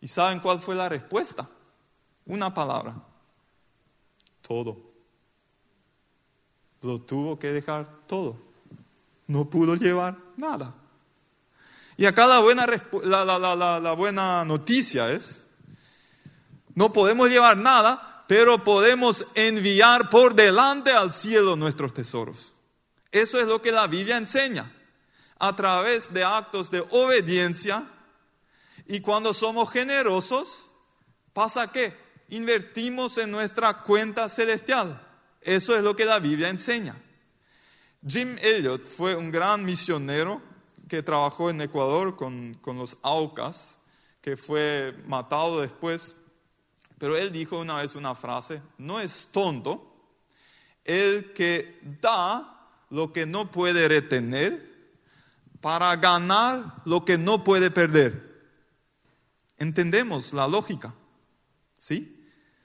¿Y 0.00 0.08
saben 0.08 0.40
cuál 0.40 0.58
fue 0.58 0.74
la 0.74 0.88
respuesta? 0.88 1.48
Una 2.26 2.52
palabra, 2.52 2.96
todo 4.42 4.76
lo 6.82 7.00
tuvo 7.00 7.38
que 7.38 7.52
dejar 7.52 7.88
todo. 8.08 8.36
No 9.28 9.48
pudo 9.48 9.76
llevar 9.76 10.18
nada. 10.36 10.74
Y 11.96 12.06
acá 12.06 12.26
la 12.26 12.40
buena, 12.40 12.66
la, 13.04 13.92
buena 13.92 14.44
noticia 14.44 15.10
es, 15.10 15.42
no 16.74 16.92
podemos 16.92 17.28
llevar 17.28 17.56
nada, 17.56 18.24
pero 18.26 18.58
podemos 18.58 19.26
enviar 19.34 20.10
por 20.10 20.34
delante 20.34 20.90
al 20.90 21.12
cielo 21.12 21.56
nuestros 21.56 21.94
tesoros. 21.94 22.54
Eso 23.12 23.38
es 23.38 23.46
lo 23.46 23.62
que 23.62 23.70
la 23.70 23.86
Biblia 23.86 24.16
enseña. 24.16 24.70
A 25.38 25.54
través 25.54 26.12
de 26.12 26.24
actos 26.24 26.70
de 26.70 26.80
obediencia 26.90 27.84
y 28.86 29.00
cuando 29.00 29.32
somos 29.34 29.70
generosos, 29.70 30.70
¿pasa 31.32 31.70
qué? 31.70 31.96
Invertimos 32.30 33.18
en 33.18 33.30
nuestra 33.30 33.82
cuenta 33.82 34.28
celestial. 34.28 35.00
Eso 35.40 35.76
es 35.76 35.82
lo 35.82 35.94
que 35.94 36.04
la 36.04 36.18
Biblia 36.18 36.48
enseña. 36.48 36.96
Jim 38.06 38.36
Elliot 38.40 38.84
fue 38.84 39.14
un 39.14 39.30
gran 39.30 39.64
misionero 39.64 40.42
que 40.88 41.02
trabajó 41.02 41.50
en 41.50 41.60
Ecuador 41.60 42.16
con, 42.16 42.58
los 42.64 42.96
Aucas, 43.02 43.78
que 44.20 44.36
fue 44.36 44.96
matado 45.06 45.60
después. 45.60 46.16
Pero 46.98 47.16
él 47.16 47.32
dijo 47.32 47.58
una 47.58 47.80
vez 47.80 47.94
una 47.96 48.14
frase, 48.14 48.62
no 48.78 49.00
es 49.00 49.28
tonto 49.32 49.90
el 50.84 51.32
que 51.32 51.80
da 52.00 52.68
lo 52.90 53.12
que 53.12 53.26
no 53.26 53.50
puede 53.50 53.88
retener 53.88 54.72
para 55.60 55.96
ganar 55.96 56.82
lo 56.84 57.04
que 57.04 57.18
no 57.18 57.42
puede 57.42 57.70
perder. 57.70 58.34
Entendemos 59.56 60.32
la 60.32 60.46
lógica, 60.46 60.94
¿sí? 61.78 62.13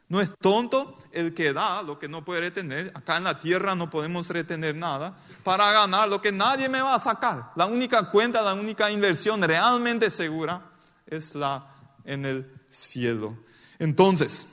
No 0.09 0.19
es 0.19 0.31
tonto 0.39 0.97
el 1.11 1.33
que 1.33 1.53
da 1.53 1.83
lo 1.83 1.99
que 1.99 2.09
no 2.09 2.25
puede 2.25 2.41
retener. 2.41 2.91
Acá 2.95 3.17
en 3.17 3.23
la 3.23 3.39
tierra 3.39 3.75
no 3.75 3.89
podemos 3.89 4.27
retener 4.29 4.75
nada 4.75 5.17
para 5.43 5.71
ganar 5.71 6.09
lo 6.09 6.19
que 6.19 6.31
nadie 6.31 6.67
me 6.67 6.81
va 6.81 6.95
a 6.95 6.99
sacar. 6.99 7.51
La 7.55 7.67
única 7.67 8.09
cuenta, 8.09 8.41
la 8.41 8.53
única 8.53 8.89
inversión 8.91 9.41
realmente 9.41 10.09
segura 10.09 10.71
es 11.05 11.35
la 11.35 11.75
en 12.05 12.25
el 12.25 12.51
cielo. 12.69 13.37
Entonces, 13.77 14.47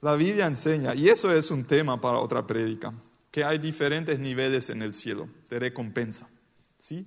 la 0.00 0.14
Biblia 0.14 0.46
enseña, 0.46 0.94
y 0.94 1.08
eso 1.08 1.32
es 1.32 1.50
un 1.50 1.64
tema 1.64 2.00
para 2.00 2.18
otra 2.18 2.46
prédica, 2.46 2.92
que 3.30 3.44
hay 3.44 3.58
diferentes 3.58 4.18
niveles 4.18 4.70
en 4.70 4.80
el 4.80 4.94
cielo 4.94 5.28
de 5.50 5.58
recompensa. 5.58 6.26
¿sí? 6.78 7.06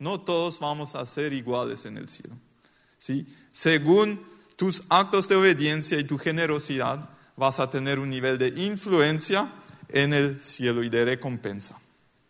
no 0.00 0.18
todos 0.18 0.58
vamos 0.58 0.94
a 0.94 1.06
ser 1.06 1.32
iguales 1.32 1.84
en 1.84 1.98
el 1.98 2.08
cielo. 2.08 2.34
¿Sí? 3.00 3.26
Según 3.50 4.20
tus 4.54 4.84
actos 4.90 5.28
de 5.28 5.34
obediencia 5.34 5.98
y 5.98 6.04
tu 6.04 6.18
generosidad, 6.18 7.08
vas 7.34 7.58
a 7.58 7.70
tener 7.70 7.98
un 7.98 8.10
nivel 8.10 8.38
de 8.38 8.48
influencia 8.48 9.48
en 9.88 10.12
el 10.12 10.40
cielo 10.40 10.84
y 10.84 10.90
de 10.90 11.04
recompensa. 11.04 11.80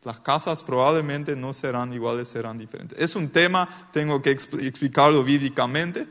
Las 0.05 0.21
casas 0.21 0.63
probablemente 0.63 1.37
no 1.37 1.53
serán 1.53 1.93
iguales, 1.93 2.29
serán 2.29 2.57
diferentes. 2.57 2.99
Es 2.99 3.17
un 3.17 3.29
tema, 3.29 3.91
tengo 3.93 4.23
que 4.23 4.31
explicarlo 4.31 5.23
bíblicamente. 5.25 6.07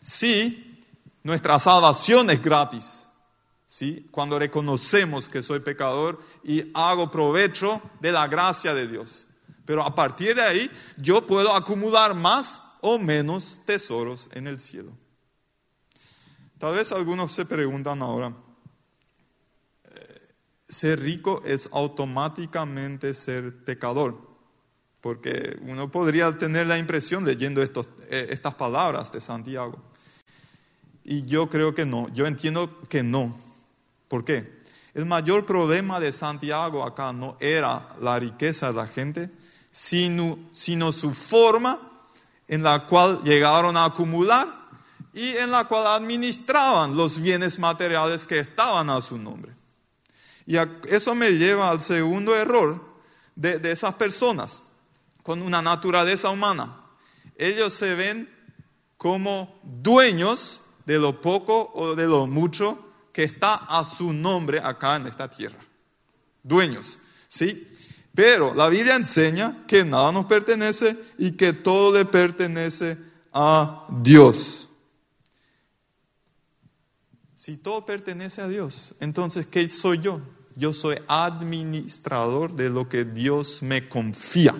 Sí, 0.00 0.82
nuestra 1.22 1.58
salvación 1.58 2.30
es 2.30 2.42
gratis. 2.42 3.06
¿sí? 3.66 4.08
Cuando 4.10 4.38
reconocemos 4.38 5.28
que 5.28 5.42
soy 5.42 5.60
pecador 5.60 6.20
y 6.42 6.64
hago 6.74 7.10
provecho 7.10 7.80
de 8.00 8.10
la 8.10 8.26
gracia 8.26 8.74
de 8.74 8.88
Dios. 8.88 9.26
Pero 9.66 9.84
a 9.84 9.94
partir 9.94 10.34
de 10.34 10.42
ahí 10.42 10.70
yo 10.96 11.24
puedo 11.26 11.54
acumular 11.54 12.14
más 12.14 12.62
o 12.80 12.98
menos 12.98 13.60
tesoros 13.64 14.28
en 14.32 14.46
el 14.46 14.60
cielo. 14.60 14.92
Tal 16.58 16.74
vez 16.74 16.90
algunos 16.92 17.32
se 17.32 17.44
preguntan 17.44 18.02
ahora, 18.02 18.34
ser 20.68 21.00
rico 21.00 21.42
es 21.44 21.68
automáticamente 21.72 23.14
ser 23.14 23.64
pecador. 23.64 24.28
Porque 25.00 25.58
uno 25.62 25.90
podría 25.90 26.36
tener 26.36 26.66
la 26.66 26.76
impresión 26.76 27.24
leyendo 27.24 27.62
estos, 27.62 27.88
eh, 28.10 28.28
estas 28.30 28.54
palabras 28.54 29.12
de 29.12 29.20
Santiago. 29.20 29.78
Y 31.04 31.22
yo 31.22 31.48
creo 31.48 31.74
que 31.74 31.86
no, 31.86 32.12
yo 32.12 32.26
entiendo 32.26 32.80
que 32.88 33.02
no. 33.02 33.34
¿Por 34.08 34.24
qué? 34.24 34.58
El 34.94 35.06
mayor 35.06 35.46
problema 35.46 36.00
de 36.00 36.12
Santiago 36.12 36.84
acá 36.84 37.12
no 37.12 37.36
era 37.38 37.94
la 38.00 38.18
riqueza 38.18 38.68
de 38.68 38.72
la 38.72 38.88
gente, 38.88 39.30
sino, 39.70 40.38
sino 40.52 40.92
su 40.92 41.14
forma 41.14 41.78
en 42.48 42.62
la 42.62 42.80
cual 42.80 43.22
llegaron 43.22 43.76
a 43.76 43.84
acumular 43.84 44.48
y 45.12 45.36
en 45.36 45.50
la 45.50 45.64
cual 45.64 45.86
administraban 45.86 46.96
los 46.96 47.20
bienes 47.20 47.58
materiales 47.58 48.26
que 48.26 48.40
estaban 48.40 48.90
a 48.90 49.00
su 49.00 49.18
nombre. 49.18 49.54
Y 50.46 50.56
eso 50.88 51.14
me 51.14 51.32
lleva 51.32 51.70
al 51.70 51.80
segundo 51.80 52.34
error 52.34 52.82
de, 53.36 53.58
de 53.58 53.70
esas 53.70 53.94
personas 53.94 54.62
con 55.22 55.42
una 55.42 55.60
naturaleza 55.60 56.30
humana. 56.30 56.74
Ellos 57.36 57.74
se 57.74 57.94
ven 57.94 58.34
como 58.96 59.60
dueños 59.62 60.62
de 60.86 60.98
lo 60.98 61.20
poco 61.20 61.70
o 61.74 61.94
de 61.94 62.06
lo 62.06 62.26
mucho 62.26 62.78
que 63.12 63.24
está 63.24 63.54
a 63.54 63.84
su 63.84 64.12
nombre 64.12 64.58
acá 64.58 64.96
en 64.96 65.06
esta 65.06 65.28
tierra. 65.28 65.58
Dueños, 66.42 66.98
¿sí? 67.28 67.67
Pero 68.14 68.54
la 68.54 68.68
Biblia 68.68 68.96
enseña 68.96 69.64
que 69.66 69.84
nada 69.84 70.10
nos 70.12 70.26
pertenece 70.26 70.96
y 71.18 71.32
que 71.32 71.52
todo 71.52 71.96
le 71.96 72.04
pertenece 72.04 72.96
a 73.32 73.86
Dios. 74.02 74.68
Si 77.34 77.56
todo 77.56 77.86
pertenece 77.86 78.42
a 78.42 78.48
Dios, 78.48 78.94
entonces, 79.00 79.46
¿qué 79.46 79.68
soy 79.68 80.00
yo? 80.00 80.20
yo 80.58 80.74
soy 80.74 80.96
administrador 81.06 82.52
de 82.52 82.68
lo 82.68 82.88
que 82.88 83.04
Dios 83.04 83.62
me 83.62 83.88
confía. 83.88 84.54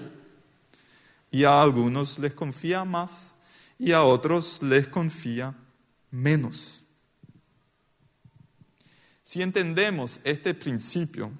Y 1.28 1.42
a 1.42 1.60
algunos 1.60 2.20
les 2.20 2.32
confía 2.34 2.84
más 2.84 3.34
y 3.78 3.90
a 3.90 4.04
otros 4.04 4.62
les 4.62 4.86
confía 4.86 5.52
menos. 6.12 6.84
Si 9.24 9.42
entendemos 9.42 10.20
este 10.22 10.54
principio, 10.54 11.32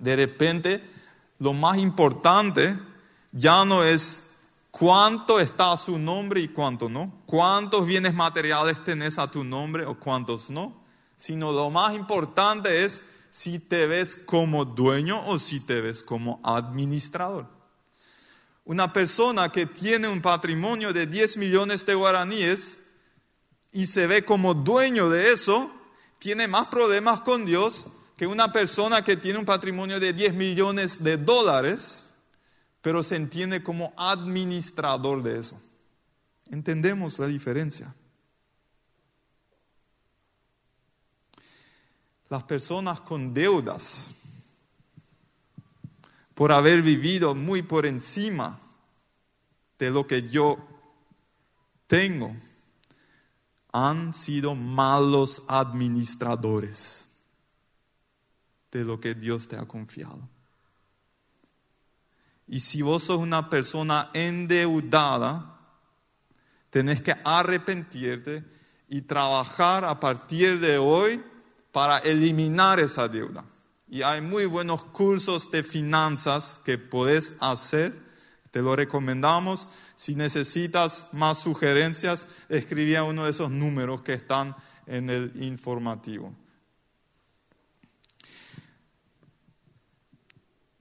de 0.00 0.16
repente 0.16 0.82
lo 1.38 1.52
más 1.52 1.78
importante 1.78 2.78
ya 3.32 3.64
no 3.64 3.84
es 3.84 4.26
cuánto 4.70 5.40
está 5.40 5.72
a 5.72 5.76
su 5.76 5.98
nombre 5.98 6.40
y 6.40 6.48
cuánto 6.48 6.88
no, 6.88 7.12
cuántos 7.26 7.86
bienes 7.86 8.14
materiales 8.14 8.82
tenés 8.84 9.18
a 9.18 9.30
tu 9.30 9.44
nombre 9.44 9.84
o 9.86 9.98
cuántos 9.98 10.50
no, 10.50 10.84
sino 11.16 11.52
lo 11.52 11.70
más 11.70 11.94
importante 11.94 12.84
es 12.84 13.04
si 13.30 13.58
te 13.58 13.86
ves 13.86 14.16
como 14.16 14.64
dueño 14.64 15.26
o 15.26 15.38
si 15.38 15.60
te 15.60 15.80
ves 15.80 16.02
como 16.02 16.40
administrador. 16.42 17.46
Una 18.64 18.92
persona 18.92 19.50
que 19.50 19.66
tiene 19.66 20.08
un 20.08 20.20
patrimonio 20.20 20.92
de 20.92 21.06
10 21.06 21.36
millones 21.36 21.86
de 21.86 21.94
guaraníes 21.94 22.80
y 23.72 23.86
se 23.86 24.06
ve 24.06 24.24
como 24.24 24.54
dueño 24.54 25.08
de 25.10 25.32
eso, 25.32 25.70
tiene 26.18 26.48
más 26.48 26.66
problemas 26.68 27.20
con 27.20 27.44
Dios 27.44 27.88
que 28.16 28.26
una 28.26 28.52
persona 28.52 29.02
que 29.02 29.16
tiene 29.16 29.38
un 29.38 29.44
patrimonio 29.44 30.00
de 30.00 30.12
10 30.12 30.34
millones 30.34 31.02
de 31.02 31.16
dólares, 31.16 32.14
pero 32.80 33.02
se 33.02 33.16
entiende 33.16 33.62
como 33.62 33.92
administrador 33.96 35.22
de 35.22 35.38
eso. 35.38 35.60
Entendemos 36.50 37.18
la 37.18 37.26
diferencia. 37.26 37.94
las 42.28 42.42
personas 42.42 43.00
con 43.00 43.32
deudas 43.32 44.10
por 46.34 46.52
haber 46.52 46.82
vivido 46.82 47.34
muy 47.34 47.62
por 47.62 47.86
encima 47.86 48.58
de 49.78 49.90
lo 49.90 50.06
que 50.06 50.28
yo 50.28 50.58
tengo, 51.86 52.34
han 53.72 54.12
sido 54.12 54.54
malos 54.54 55.44
administradores 55.48 57.05
de 58.70 58.84
lo 58.84 59.00
que 59.00 59.14
Dios 59.14 59.48
te 59.48 59.56
ha 59.56 59.66
confiado. 59.66 60.28
Y 62.48 62.60
si 62.60 62.82
vos 62.82 63.04
sos 63.04 63.16
una 63.16 63.50
persona 63.50 64.10
endeudada, 64.12 65.58
tenés 66.70 67.00
que 67.00 67.14
arrepentirte 67.24 68.44
y 68.88 69.02
trabajar 69.02 69.84
a 69.84 69.98
partir 69.98 70.60
de 70.60 70.78
hoy 70.78 71.20
para 71.72 71.98
eliminar 71.98 72.78
esa 72.78 73.08
deuda. 73.08 73.44
Y 73.88 74.02
hay 74.02 74.20
muy 74.20 74.46
buenos 74.46 74.84
cursos 74.84 75.50
de 75.50 75.62
finanzas 75.62 76.60
que 76.64 76.78
puedes 76.78 77.34
hacer, 77.40 77.94
te 78.50 78.62
lo 78.62 78.74
recomendamos. 78.74 79.68
Si 79.94 80.14
necesitas 80.14 81.08
más 81.12 81.38
sugerencias, 81.38 82.28
escribí 82.48 82.96
uno 82.96 83.24
de 83.24 83.30
esos 83.30 83.50
números 83.50 84.02
que 84.02 84.14
están 84.14 84.56
en 84.86 85.10
el 85.10 85.32
informativo. 85.42 86.32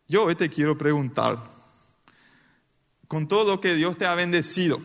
Yo 0.07 0.23
hoy 0.23 0.35
te 0.35 0.49
quiero 0.49 0.77
preguntar, 0.77 1.39
con 3.07 3.27
todo 3.27 3.53
lo 3.53 3.61
que 3.61 3.73
Dios 3.73 3.97
te 3.97 4.05
ha 4.05 4.13
bendecido, 4.13 4.79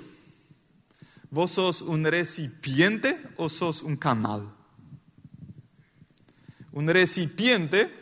¿vos 1.31 1.51
sos 1.51 1.83
un 1.83 2.05
recipiente 2.05 3.21
o 3.37 3.51
sos 3.51 3.83
un 3.83 3.97
canal? 3.97 4.51
Un 6.73 6.87
recipiente 6.87 7.93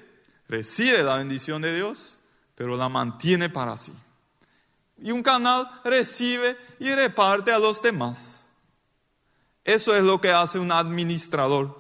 recibe 0.48 1.02
la 1.02 1.16
bendición 1.16 1.61
de 1.61 1.74
Dios, 1.74 2.20
pero 2.54 2.76
la 2.76 2.88
mantiene 2.88 3.48
para 3.48 3.76
sí. 3.76 3.92
Y 5.02 5.11
un 5.11 5.22
canal 5.24 5.68
recibe 5.85 6.57
y 6.78 6.94
reparte 6.94 7.50
a 7.50 7.59
los 7.59 7.83
demás. 7.83 8.46
Eso 9.64 9.94
es 9.94 10.04
lo 10.04 10.20
que 10.20 10.31
hace 10.31 10.61
un 10.61 10.70
administrador. 10.70 11.78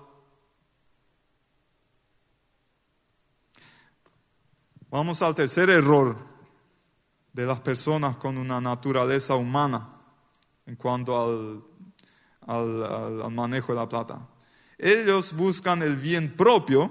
Vamos 4.90 5.20
al 5.20 5.34
tercer 5.34 5.68
error 5.68 6.16
de 7.34 7.44
las 7.44 7.60
personas 7.60 8.16
con 8.16 8.38
una 8.38 8.58
naturaleza 8.58 9.34
humana 9.34 9.86
en 10.64 10.76
cuanto 10.76 11.20
al, 11.20 11.62
al, 12.46 13.30
manejo 13.30 13.74
de 13.74 13.80
la 13.80 13.88
plata. 13.88 14.26
Ellos 14.78 15.34
buscan 15.36 15.82
el 15.82 15.96
bien 15.96 16.34
propio 16.34 16.90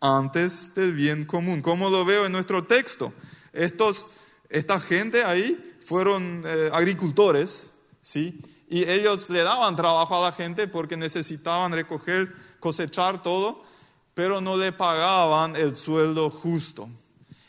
antes 0.00 0.74
del 0.74 0.94
bien 0.94 1.26
común. 1.26 1.60
Como 1.60 1.90
lo 1.90 2.06
veo 2.06 2.24
en 2.24 2.32
nuestro 2.32 2.64
texto. 2.64 3.12
Estos, 3.52 4.06
esta 4.48 4.80
gente 4.80 5.22
ahí 5.22 5.76
fueron 5.84 6.42
eh, 6.46 6.70
agricultores, 6.72 7.74
¿sí? 8.00 8.40
Y 8.70 8.88
ellos 8.88 9.28
le 9.28 9.42
daban 9.42 9.76
trabajo 9.76 10.16
a 10.16 10.30
la 10.30 10.32
gente 10.32 10.66
porque 10.66 10.96
necesitaban 10.96 11.72
recoger, 11.72 12.34
cosechar 12.58 13.22
todo, 13.22 13.66
pero 14.14 14.40
no 14.40 14.56
le 14.56 14.72
pagaban 14.72 15.56
el 15.56 15.76
sueldo 15.76 16.30
justo. 16.30 16.88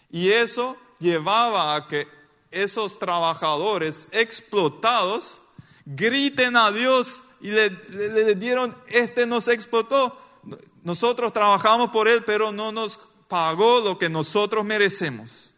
Y 0.10 0.30
eso 0.32 0.76
llevaba 1.00 1.76
a 1.76 1.88
que 1.88 2.08
esos 2.52 2.98
trabajadores 2.98 4.08
explotados 4.12 5.42
griten 5.86 6.56
a 6.58 6.72
Dios 6.72 7.22
y 7.42 7.52
le, 7.52 8.36
dieron, 8.36 8.76
este 8.88 9.26
nos 9.26 9.48
explotó, 9.48 10.20
nosotros 10.84 11.32
trabajamos 11.32 11.90
por 11.92 12.08
él, 12.08 12.24
pero 12.26 12.52
no 12.52 12.72
nos 12.72 13.00
pagó 13.28 13.80
lo 13.82 13.98
que 13.98 14.10
nosotros 14.10 14.66
merecemos. 14.66 15.52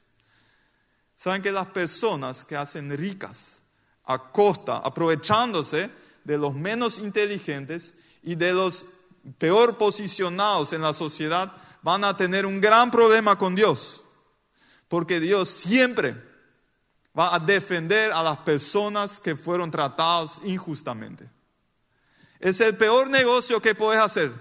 Saben 1.16 1.42
que 1.42 1.52
las 1.52 1.68
personas 1.68 2.44
que 2.46 2.56
hacen 2.56 2.96
ricas 2.96 3.62
a 4.06 4.32
costa, 4.32 4.78
aprovechándose 4.78 5.90
de 6.24 6.38
los 6.38 6.54
menos 6.54 7.00
inteligentes 7.00 7.96
y 8.24 8.36
de 8.36 8.54
los 8.54 8.86
peor 9.38 9.78
posicionados 9.78 10.74
en 10.74 10.82
la 10.82 10.94
sociedad, 10.94 11.52
van 11.82 12.04
a 12.04 12.18
tener 12.18 12.46
un 12.46 12.60
gran 12.60 12.92
problema 12.92 13.38
con 13.38 13.56
Dios. 13.56 14.01
Porque 14.92 15.20
Dios 15.20 15.50
siempre 15.50 16.16
Va 17.18 17.36
a 17.36 17.40
defender 17.40 18.12
a 18.12 18.24
las 18.24 18.38
personas 18.38 19.20
que 19.20 19.36
fueron 19.36 19.70
tratadas 19.70 20.40
injustamente. 20.46 21.30
Es 22.40 22.62
el 22.62 22.76
peor 22.78 23.10
negocio 23.10 23.62
que 23.62 23.76
puedes 23.76 24.02
hacer. 24.02 24.32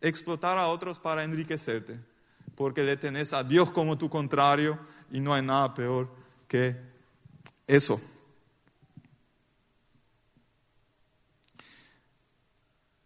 Explotar 0.00 0.56
a 0.56 0.68
otros 0.68 0.98
para 0.98 1.22
enriquecerte. 1.22 2.00
Porque 2.54 2.82
le 2.82 2.96
tenés 2.96 3.34
a 3.34 3.44
Dios 3.44 3.70
como 3.70 3.98
tu 3.98 4.08
contrario 4.08 4.78
y 5.10 5.20
no 5.20 5.34
hay 5.34 5.42
nada 5.42 5.74
peor 5.74 6.08
que 6.48 6.74
eso. 7.66 8.00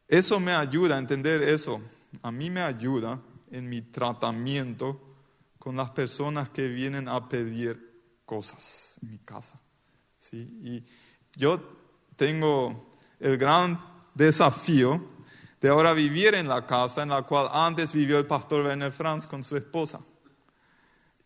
Eso 0.06 0.38
me 0.38 0.52
ayuda 0.52 0.94
a 0.94 0.98
entender 0.98 1.42
eso. 1.42 1.82
A 2.22 2.30
mí 2.30 2.50
me 2.50 2.62
ayuda 2.62 3.20
en 3.50 3.68
mi 3.68 3.82
tratamiento 3.82 5.09
con 5.60 5.76
las 5.76 5.90
personas 5.90 6.48
que 6.48 6.68
vienen 6.68 7.06
a 7.06 7.28
pedir 7.28 8.22
cosas 8.24 8.96
en 9.02 9.10
mi 9.10 9.18
casa. 9.18 9.60
¿sí? 10.18 10.38
Y 10.62 10.82
yo 11.38 11.60
tengo 12.16 12.94
el 13.20 13.36
gran 13.36 13.78
desafío 14.14 15.04
de 15.60 15.68
ahora 15.68 15.92
vivir 15.92 16.34
en 16.34 16.48
la 16.48 16.66
casa 16.66 17.02
en 17.02 17.10
la 17.10 17.22
cual 17.22 17.48
antes 17.52 17.92
vivió 17.92 18.18
el 18.18 18.26
pastor 18.26 18.64
Werner 18.64 18.90
Franz 18.90 19.26
con 19.26 19.44
su 19.44 19.54
esposa. 19.54 20.00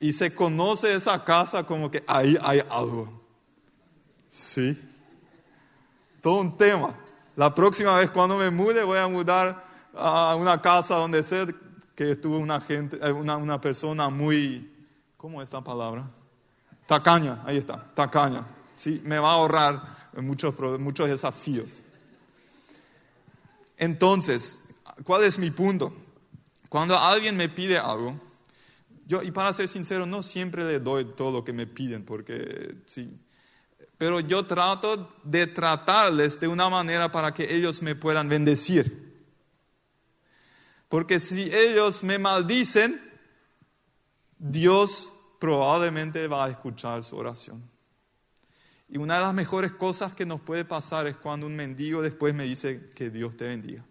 Y 0.01 0.13
se 0.13 0.35
conoce 0.35 0.93
esa 0.93 1.25
casa 1.25 1.65
como 1.65 1.89
que 1.89 2.03
ahí 2.05 2.37
hay 2.43 2.61
algo. 2.69 3.23
¿Sí? 4.29 4.77
Todo 6.21 6.41
un 6.41 6.57
tema. 6.59 6.93
La 7.37 7.55
próxima 7.55 7.97
vez 7.99 8.11
cuando 8.11 8.37
me 8.37 8.51
mude 8.51 8.83
voy 8.83 8.99
a 8.99 9.07
mudar 9.07 9.65
a 9.95 10.35
una 10.35 10.61
casa 10.61 10.97
donde 10.97 11.23
sé 11.23 11.47
que 11.95 12.13
estuvo 12.13 12.39
una, 12.39 12.61
gente, 12.61 12.99
eh, 13.03 13.13
una, 13.13 13.37
una 13.37 13.61
persona 13.61 14.09
muy, 14.09 14.71
¿cómo 15.17 15.41
es 15.43 15.53
la 15.53 15.63
palabra? 15.63 16.11
Tacaña, 16.87 17.43
ahí 17.47 17.57
está, 17.57 17.93
tacaña. 17.95 18.47
¿sí? 18.77 19.01
Me 19.05 19.19
va 19.19 19.31
a 19.31 19.35
ahorrar 19.35 20.11
muchos, 20.17 20.59
muchos 20.79 21.09
desafíos. 21.09 21.83
Entonces, 23.77 24.65
¿cuál 25.05 25.25
es 25.25 25.39
mi 25.39 25.51
punto? 25.51 25.95
Cuando 26.69 26.99
alguien 26.99 27.37
me 27.37 27.49
pide 27.49 27.79
algo, 27.79 28.21
yo, 29.07 29.23
y 29.23 29.31
para 29.31 29.53
ser 29.53 29.69
sincero, 29.69 30.07
no 30.07 30.23
siempre 30.23 30.65
le 30.65 30.81
doy 30.81 31.05
todo 31.05 31.31
lo 31.31 31.45
que 31.45 31.53
me 31.53 31.67
piden, 31.67 32.05
porque 32.05 32.77
sí, 32.87 33.21
pero 33.99 34.21
yo 34.21 34.45
trato 34.45 35.13
de 35.23 35.47
tratarles 35.47 36.41
de 36.41 36.49
una 36.49 36.69
manera 36.69 37.13
para 37.13 37.33
que 37.33 37.55
ellos 37.55 37.83
me 37.83 37.95
puedan 37.95 38.29
bendecir. 38.29 39.04
Porque 40.89 41.19
si 41.21 41.53
ellos 41.53 42.05
me 42.05 42.19
maldicen, 42.19 43.01
Dios 44.39 45.13
probablemente 45.41 46.29
va 46.29 46.47
a 46.47 46.51
escuchar 46.51 47.03
su 47.03 47.17
oración. 47.17 47.63
Y 48.89 48.99
una 48.99 49.17
de 49.17 49.25
las 49.25 49.35
mejores 49.35 49.73
cosas 49.73 50.15
que 50.15 50.27
nos 50.27 50.41
puede 50.41 50.65
pasar 50.65 51.07
es 51.07 51.17
cuando 51.17 51.47
un 51.47 51.57
mendigo 51.57 52.03
después 52.03 52.35
me 52.35 52.45
dice 52.45 52.91
que 52.95 53.11
Dios 53.11 53.37
te 53.37 53.47
bendiga. 53.47 53.85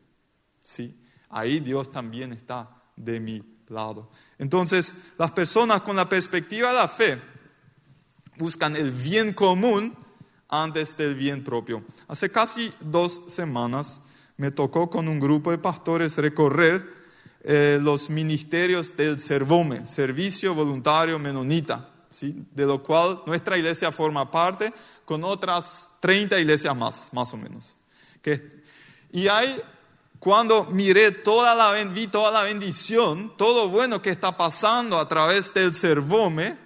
Sí, 0.64 0.98
ahí 1.30 1.60
Dios 1.60 1.92
también 1.92 2.32
está 2.32 2.70
de 2.96 3.20
mi 3.20 3.44
lado. 3.68 4.12
Entonces, 4.38 4.94
las 5.18 5.32
personas 5.32 5.82
con 5.82 5.96
la 5.96 6.08
perspectiva 6.08 6.70
de 6.70 6.76
la 6.76 6.88
fe 6.88 7.20
buscan 8.38 8.76
el 8.76 8.92
bien 8.92 9.34
común 9.34 9.96
antes 10.48 10.96
del 10.96 11.16
bien 11.16 11.44
propio. 11.44 11.84
Hace 12.08 12.32
casi 12.32 12.72
dos 12.80 13.24
semanas 13.28 14.02
me 14.38 14.52
tocó 14.52 14.90
con 14.90 15.08
un 15.08 15.20
grupo 15.20 15.52
de 15.52 15.58
pastores 15.58 16.18
recorrer 16.18 16.84
eh, 17.44 17.80
los 17.82 18.10
ministerios 18.10 18.96
del 18.96 19.20
Servome, 19.20 19.86
Servicio 19.86 20.54
Voluntario 20.54 21.20
Menonita, 21.20 21.90
de 22.22 22.66
lo 22.66 22.82
cual 22.82 23.22
nuestra 23.26 23.58
iglesia 23.58 23.92
forma 23.92 24.30
parte 24.30 24.72
con 25.06 25.24
otras 25.24 25.90
30 26.00 26.40
iglesias 26.40 26.76
más, 26.76 27.10
más 27.12 27.34
o 27.34 27.38
menos. 27.38 27.76
y 29.12 29.28
hay, 29.28 29.62
cuando 30.20 30.66
miré 30.66 31.12
toda 31.12 31.54
la, 31.54 31.74
vi 31.84 32.08
toda 32.08 32.32
la 32.32 32.44
bendición, 32.44 33.36
todo 33.36 33.68
bueno 33.68 34.02
que 34.02 34.10
está 34.10 34.38
pasando 34.38 34.98
a 34.98 35.08
través 35.08 35.54
del 35.54 35.74
Servome, 35.74 36.58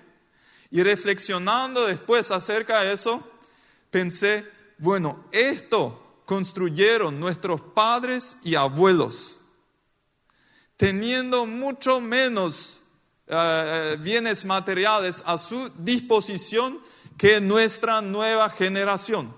y 0.70 0.84
reflexionando 0.84 1.86
después 1.88 2.30
acerca 2.30 2.82
de 2.82 2.94
eso, 2.94 3.22
pensé, 3.90 4.46
bueno, 4.78 5.26
esto 5.32 6.07
construyeron 6.28 7.20
nuestros 7.20 7.60
padres 7.60 8.38
y 8.44 8.54
abuelos 8.54 9.38
teniendo 10.78 11.48
mucho 11.48 12.00
menos 12.00 12.82
eh, 13.28 13.34
eh, 13.36 13.98
bienes 14.00 14.46
materiales 14.46 15.24
a 15.26 15.38
su 15.38 15.70
disposición 15.80 16.80
que 17.18 17.42
nuestra 17.42 18.00
nueva 18.00 18.50
generación. 18.50 19.36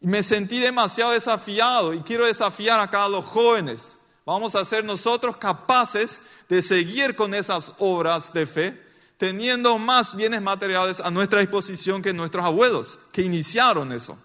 Y 0.00 0.06
me 0.06 0.22
sentí 0.22 0.60
demasiado 0.60 1.12
desafiado 1.12 1.94
y 1.94 2.00
quiero 2.00 2.26
desafiar 2.26 2.78
acá 2.78 3.06
a 3.06 3.08
los 3.08 3.24
jóvenes. 3.24 3.98
Vamos 4.24 4.54
a 4.54 4.64
ser 4.64 4.84
nosotros 4.84 5.38
capaces 5.38 6.22
de 6.48 6.62
seguir 6.62 7.16
con 7.16 7.34
esas 7.34 7.72
obras 7.78 8.32
de 8.32 8.46
fe, 8.46 8.90
teniendo 9.16 9.78
más 9.78 10.14
bienes 10.14 10.42
materiales 10.42 11.00
a 11.00 11.10
nuestra 11.10 11.40
disposición 11.40 12.02
que 12.02 12.12
nuestros 12.12 12.44
abuelos, 12.44 13.00
que 13.12 13.22
iniciaron 13.22 13.92
eso. 13.92 14.18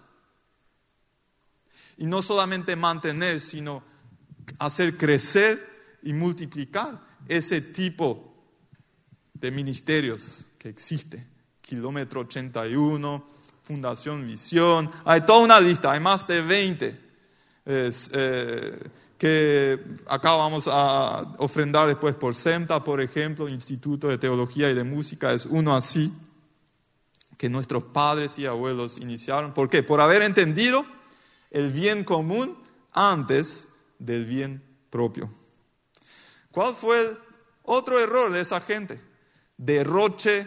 Y 1.98 2.06
no 2.06 2.22
solamente 2.22 2.76
mantener, 2.76 3.40
sino 3.40 3.82
hacer 4.58 4.96
crecer 4.96 5.98
y 6.02 6.12
multiplicar 6.12 7.00
ese 7.26 7.60
tipo 7.60 8.34
de 9.34 9.50
ministerios 9.50 10.46
que 10.58 10.68
existe. 10.68 11.26
Kilómetro 11.60 12.20
81, 12.20 13.26
Fundación 13.62 14.26
Visión, 14.26 14.90
hay 15.04 15.22
toda 15.22 15.40
una 15.40 15.60
lista, 15.60 15.90
hay 15.90 16.00
más 16.00 16.26
de 16.26 16.40
20 16.40 17.00
eh, 17.68 18.90
que 19.18 19.80
acá 20.06 20.32
vamos 20.32 20.68
a 20.70 21.34
ofrendar 21.38 21.88
después 21.88 22.14
por 22.14 22.34
SEMTA, 22.34 22.84
por 22.84 23.00
ejemplo, 23.00 23.48
Instituto 23.48 24.08
de 24.08 24.18
Teología 24.18 24.70
y 24.70 24.74
de 24.74 24.84
Música, 24.84 25.32
es 25.32 25.46
uno 25.46 25.74
así 25.74 26.12
que 27.36 27.48
nuestros 27.48 27.82
padres 27.82 28.38
y 28.38 28.46
abuelos 28.46 28.98
iniciaron. 28.98 29.52
¿Por 29.52 29.68
qué? 29.68 29.82
Por 29.82 30.00
haber 30.00 30.22
entendido 30.22 30.86
el 31.56 31.70
bien 31.70 32.04
común 32.04 32.54
antes 32.92 33.68
del 33.98 34.26
bien 34.26 34.62
propio. 34.90 35.30
¿Cuál 36.50 36.74
fue 36.74 37.00
el 37.00 37.18
otro 37.62 37.98
error 37.98 38.30
de 38.30 38.42
esa 38.42 38.60
gente? 38.60 39.00
Derroche 39.56 40.46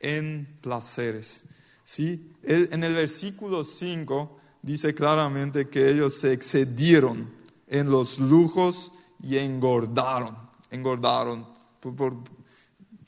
en 0.00 0.58
placeres. 0.60 1.44
¿Sí? 1.84 2.32
En 2.42 2.82
el 2.82 2.92
versículo 2.92 3.62
5 3.62 4.40
dice 4.60 4.96
claramente 4.96 5.68
que 5.68 5.90
ellos 5.90 6.14
se 6.14 6.32
excedieron 6.32 7.32
en 7.68 7.88
los 7.88 8.18
lujos 8.18 8.90
y 9.22 9.38
engordaron. 9.38 10.36
Engordaron. 10.72 11.46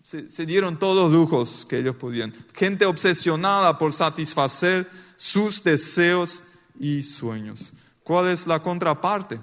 se, 0.04 0.28
se 0.28 0.46
dieron 0.46 0.78
todos 0.78 1.10
los 1.10 1.12
lujos 1.12 1.66
que 1.68 1.78
ellos 1.80 1.96
podían. 1.96 2.32
Gente 2.54 2.86
obsesionada 2.86 3.76
por 3.76 3.92
satisfacer 3.92 4.88
sus 5.16 5.64
deseos 5.64 6.44
y 6.80 7.04
sueños. 7.04 7.72
¿Cuál 8.02 8.26
es 8.26 8.48
la 8.48 8.60
contraparte? 8.60 9.38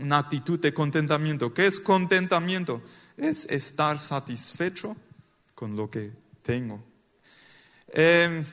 una 0.00 0.18
actitud 0.18 0.58
de 0.58 0.72
contentamiento. 0.72 1.52
¿Qué 1.52 1.66
es 1.66 1.78
contentamiento? 1.78 2.82
Es 3.16 3.44
estar 3.46 3.98
satisfecho 3.98 4.96
con 5.54 5.76
lo 5.76 5.90
que 5.90 6.10
tengo. 6.42 6.82
Em, 7.88 8.44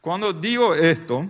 cuando 0.00 0.32
digo 0.32 0.74
esto, 0.74 1.28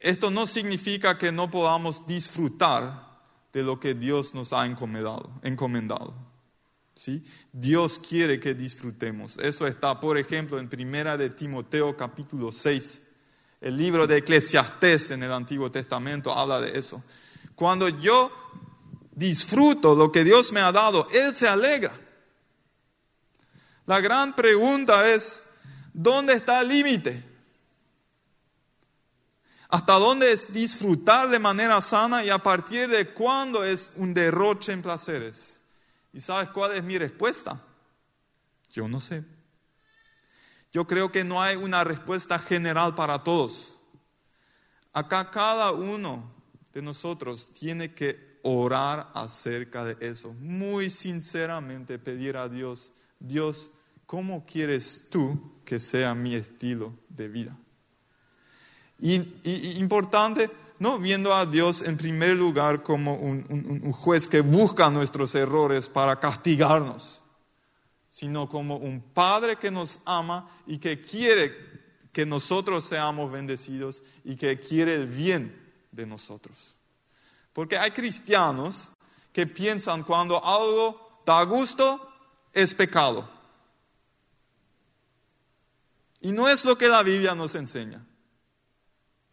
esto 0.00 0.30
no 0.30 0.46
significa 0.46 1.16
que 1.16 1.30
no 1.30 1.50
podamos 1.50 2.06
disfrutar 2.06 3.04
de 3.52 3.62
lo 3.62 3.78
que 3.78 3.94
Dios 3.94 4.34
nos 4.34 4.52
ha 4.52 4.66
encomendado. 4.66 5.30
encomendado. 5.42 6.23
¿Sí? 6.94 7.24
Dios 7.52 7.98
quiere 7.98 8.40
que 8.40 8.54
disfrutemos. 8.54 9.38
Eso 9.38 9.66
está, 9.66 9.98
por 10.00 10.18
ejemplo, 10.18 10.58
en 10.58 10.68
Primera 10.68 11.16
de 11.16 11.30
Timoteo 11.30 11.96
capítulo 11.96 12.52
6 12.52 13.02
el 13.64 13.78
libro 13.78 14.06
de 14.06 14.18
Eclesiastés 14.18 15.10
en 15.10 15.22
el 15.22 15.32
Antiguo 15.32 15.70
Testamento 15.70 16.30
habla 16.38 16.60
de 16.60 16.78
eso. 16.78 17.02
Cuando 17.54 17.88
yo 17.88 18.30
disfruto 19.12 19.94
lo 19.94 20.12
que 20.12 20.22
Dios 20.22 20.52
me 20.52 20.60
ha 20.60 20.70
dado, 20.70 21.08
Él 21.14 21.34
se 21.34 21.48
alegra. 21.48 21.98
La 23.86 24.02
gran 24.02 24.34
pregunta 24.34 25.08
es, 25.08 25.44
¿dónde 25.94 26.34
está 26.34 26.60
el 26.60 26.68
límite? 26.68 27.24
¿Hasta 29.70 29.94
dónde 29.94 30.30
es 30.32 30.52
disfrutar 30.52 31.30
de 31.30 31.38
manera 31.38 31.80
sana 31.80 32.22
y 32.22 32.28
a 32.28 32.38
partir 32.38 32.86
de 32.90 33.14
cuándo 33.14 33.64
es 33.64 33.92
un 33.96 34.12
derroche 34.12 34.72
en 34.72 34.82
placeres? 34.82 35.62
¿Y 36.14 36.20
sabes 36.20 36.48
cuál 36.50 36.72
es 36.72 36.84
mi 36.84 36.96
respuesta? 36.96 37.60
Yo 38.70 38.88
no 38.88 39.00
sé. 39.00 39.24
Yo 40.72 40.86
creo 40.86 41.10
que 41.10 41.24
no 41.24 41.42
hay 41.42 41.56
una 41.56 41.82
respuesta 41.84 42.38
general 42.38 42.94
para 42.94 43.22
todos. 43.22 43.80
Acá 44.92 45.30
cada 45.30 45.72
uno 45.72 46.32
de 46.72 46.82
nosotros 46.82 47.52
tiene 47.52 47.92
que 47.94 48.38
orar 48.44 49.10
acerca 49.14 49.84
de 49.84 49.96
eso. 50.06 50.32
Muy 50.34 50.88
sinceramente 50.88 51.98
pedir 51.98 52.36
a 52.36 52.48
Dios, 52.48 52.92
Dios, 53.18 53.72
¿cómo 54.06 54.44
quieres 54.44 55.08
tú 55.10 55.60
que 55.64 55.80
sea 55.80 56.14
mi 56.14 56.36
estilo 56.36 56.94
de 57.08 57.28
vida? 57.28 57.56
Y, 59.00 59.16
importante, 59.78 60.48
no 60.78 60.98
viendo 60.98 61.32
a 61.32 61.46
Dios 61.46 61.82
en 61.82 61.96
primer 61.96 62.36
lugar 62.36 62.82
como 62.82 63.14
un, 63.14 63.92
juez 63.92 64.26
que 64.26 64.40
busca 64.40 64.90
nuestros 64.90 65.34
errores 65.34 65.88
para 65.88 66.18
castigarnos, 66.18 67.22
sino 68.10 68.48
como 68.48 68.76
un 68.76 69.00
padre 69.00 69.56
que 69.56 69.70
nos 69.70 70.00
ama 70.04 70.48
y 70.66 70.78
que 70.78 71.00
quiere 71.00 71.74
que 72.12 72.26
nosotros 72.26 72.84
seamos 72.84 73.30
bendecidos 73.30 74.02
y 74.24 74.36
que 74.36 74.58
quiere 74.58 74.94
el 74.94 75.06
bien 75.06 75.54
de 75.90 76.06
nosotros. 76.06 76.74
Porque 77.52 77.76
hay 77.78 77.90
cristianos 77.90 78.92
que 79.32 79.46
piensan 79.46 80.02
cuando 80.02 80.44
algo 80.44 81.22
da 81.26 81.42
gusto 81.44 82.00
es 82.52 82.74
pecado. 82.74 83.28
Y 86.20 86.32
no 86.32 86.48
es 86.48 86.64
lo 86.64 86.78
que 86.78 86.88
la 86.88 87.02
Biblia 87.02 87.34
nos 87.34 87.54
enseña. 87.54 88.04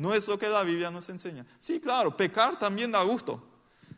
No 0.01 0.15
es 0.15 0.27
lo 0.27 0.39
que 0.39 0.49
la 0.49 0.63
Biblia 0.63 0.89
nos 0.89 1.07
enseña. 1.09 1.45
Sí, 1.59 1.79
claro, 1.79 2.17
pecar 2.17 2.57
también 2.57 2.91
da 2.91 3.03
gusto. 3.03 3.39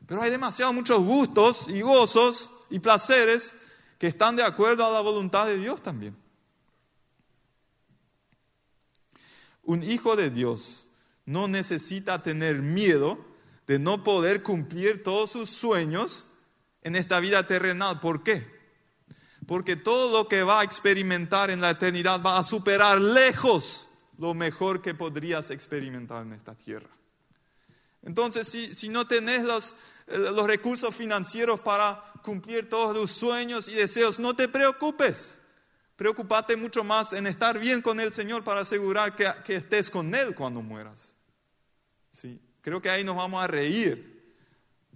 Pero 0.05 0.21
hay 0.21 0.29
demasiados 0.29 0.75
muchos 0.75 0.99
gustos 0.99 1.69
y 1.69 1.79
gozos 1.79 2.49
y 2.69 2.79
placeres 2.79 3.55
que 3.97 4.07
están 4.07 4.35
de 4.35 4.43
acuerdo 4.43 4.85
a 4.85 4.91
la 4.91 4.99
voluntad 4.99 5.45
de 5.45 5.57
Dios 5.57 5.81
también. 5.81 6.13
Un 9.63 9.81
hijo 9.81 10.17
de 10.17 10.29
Dios 10.29 10.87
no 11.25 11.47
necesita 11.47 12.21
tener 12.21 12.57
miedo 12.57 13.17
de 13.65 13.79
no 13.79 14.03
poder 14.03 14.43
cumplir 14.43 15.05
todos 15.05 15.31
sus 15.31 15.51
sueños 15.51 16.27
en 16.81 16.97
esta 16.97 17.21
vida 17.21 17.47
terrenal. 17.47 18.01
¿Por 18.01 18.23
qué? 18.23 18.45
Porque 19.47 19.77
todo 19.77 20.11
lo 20.11 20.27
que 20.27 20.43
va 20.43 20.59
a 20.59 20.63
experimentar 20.65 21.49
en 21.49 21.61
la 21.61 21.69
eternidad 21.69 22.21
va 22.21 22.39
a 22.39 22.43
superar 22.43 22.99
lejos 22.99 23.87
lo 24.17 24.34
mejor 24.34 24.82
que 24.82 24.93
podrías 24.93 25.49
experimentar 25.49 26.23
en 26.23 26.34
esta 26.34 26.56
tierra. 26.56 26.89
Entonces, 28.04 28.47
si, 28.47 28.89
no 28.89 29.06
tenés 29.06 29.43
los, 29.43 29.78
eh, 30.08 30.17
los 30.17 30.45
recursos 30.45 30.93
financieros 30.95 31.60
para 31.62 32.04
cumplir 32.23 32.69
todos 32.69 32.97
tus 32.97 33.12
sueños 33.12 33.67
y 33.67 33.73
deseos, 33.73 34.19
no 34.19 34.36
te 34.36 34.47
preocupes. 34.47 35.39
Preocúpate 35.95 36.58
mucho 36.58 36.84
más 36.84 37.13
en 37.13 37.28
estar 37.28 37.60
bien 37.60 37.82
con 37.82 37.99
el 37.99 38.13
Señor 38.13 38.43
para 38.43 38.62
asegurar 38.62 39.15
que, 39.15 39.30
que 39.45 39.56
estés 39.56 39.89
con 39.89 40.13
Él 40.13 40.36
cuando 40.36 40.62
mueras. 40.62 41.15
¿Sí? 42.12 42.41
Creo 42.62 42.82
que 42.82 42.89
ahí 42.89 43.04
nos 43.04 43.15
vamos 43.15 43.43
a 43.43 43.47
reír 43.47 44.13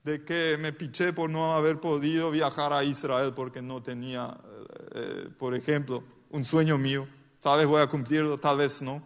de 0.03 0.23
que 0.23 0.57
me 0.57 0.71
piché 0.71 1.11
por 1.11 1.29
no 1.29 1.53
haber 1.53 1.79
podido 1.79 2.31
viajar 2.31 2.71
a 2.71 2.83
Israel 2.83 3.33
porque 3.35 3.61
no 3.61 3.83
tenía, 3.83 4.37
eh, 4.45 4.89
eh, 4.95 5.29
por 5.37 5.53
ejemplo, 5.53 6.03
un 6.29 6.45
sueño 6.45 6.77
mío. 6.77 7.07
Tal 7.41 7.59
vez 7.59 7.67
voy 7.67 7.81
a 7.81 7.87
cumplirlo, 7.87 8.37
tal 8.37 8.57
vez 8.57 8.81
no, 8.81 9.01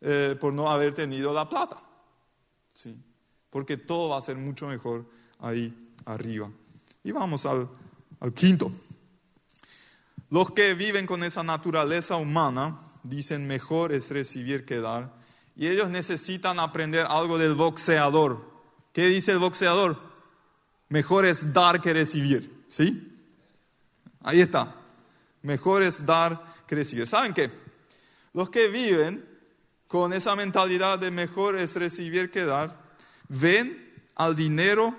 eh, 0.00 0.36
por 0.40 0.52
no 0.52 0.70
haber 0.70 0.94
tenido 0.94 1.32
la 1.32 1.48
plata. 1.48 1.82
¿Sí? 2.72 2.96
Porque 3.50 3.76
todo 3.76 4.10
va 4.10 4.18
a 4.18 4.22
ser 4.22 4.36
mucho 4.36 4.66
mejor 4.66 5.04
ahí 5.40 5.92
arriba. 6.04 6.50
Y 7.04 7.12
vamos 7.12 7.46
al, 7.46 7.68
al 8.20 8.32
quinto. 8.32 8.70
Los 10.30 10.52
que 10.52 10.74
viven 10.74 11.06
con 11.06 11.24
esa 11.24 11.42
naturaleza 11.42 12.16
humana 12.16 12.78
dicen 13.02 13.46
mejor 13.46 13.92
es 13.92 14.10
recibir 14.10 14.64
que 14.64 14.80
dar 14.80 15.12
y 15.56 15.66
ellos 15.68 15.90
necesitan 15.90 16.58
aprender 16.58 17.06
algo 17.08 17.36
del 17.36 17.54
boxeador. 17.54 18.48
¿Qué 18.92 19.06
dice 19.06 19.32
el 19.32 19.38
boxeador? 19.38 19.98
Mejor 20.88 21.26
es 21.26 21.52
dar 21.52 21.80
que 21.80 21.92
recibir, 21.92 22.64
¿sí? 22.68 23.12
Ahí 24.22 24.40
está. 24.40 24.74
Mejor 25.42 25.82
es 25.82 26.06
dar 26.06 26.49
¿Saben 27.06 27.34
qué? 27.34 27.50
Los 28.32 28.48
que 28.48 28.68
viven 28.68 29.26
con 29.88 30.12
esa 30.12 30.36
mentalidad 30.36 31.00
de 31.00 31.10
mejor 31.10 31.58
es 31.58 31.74
recibir 31.74 32.30
que 32.30 32.44
dar, 32.44 32.76
ven 33.28 33.92
al 34.14 34.36
dinero 34.36 34.96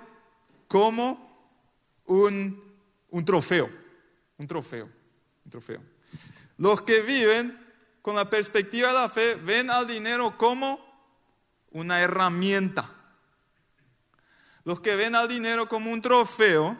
como 0.68 1.56
un, 2.04 2.62
un 3.08 3.24
trofeo, 3.24 3.70
un 4.36 4.46
trofeo, 4.46 4.84
un 5.44 5.50
trofeo. 5.50 5.80
Los 6.58 6.82
que 6.82 7.00
viven 7.00 7.58
con 8.02 8.16
la 8.16 8.28
perspectiva 8.28 8.88
de 8.88 8.94
la 8.94 9.08
fe, 9.08 9.36
ven 9.36 9.70
al 9.70 9.86
dinero 9.86 10.36
como 10.36 10.78
una 11.70 12.00
herramienta. 12.00 12.90
Los 14.64 14.80
que 14.80 14.94
ven 14.94 15.14
al 15.14 15.26
dinero 15.26 15.70
como 15.70 15.90
un 15.90 16.02
trofeo 16.02 16.76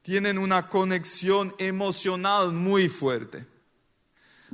tienen 0.00 0.38
una 0.38 0.66
conexión 0.68 1.54
emocional 1.58 2.52
muy 2.52 2.88
fuerte. 2.88 3.49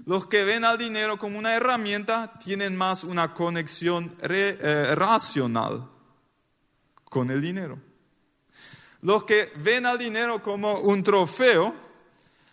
Los 0.06 0.26
que 0.26 0.44
ven 0.44 0.64
al 0.64 0.78
dinero 0.78 1.18
como 1.18 1.36
una 1.36 1.54
herramienta 1.54 2.38
tienen 2.38 2.76
más 2.76 3.02
una 3.02 3.34
conexión 3.34 4.16
eh, 4.22 4.94
racional 4.94 5.88
con 7.04 7.28
el 7.30 7.40
dinero. 7.40 7.76
Los 9.02 9.24
que 9.24 9.52
ven 9.56 9.84
al 9.84 9.98
dinero 9.98 10.42
como 10.44 10.78
un 10.78 11.02
trofeo, 11.02 11.74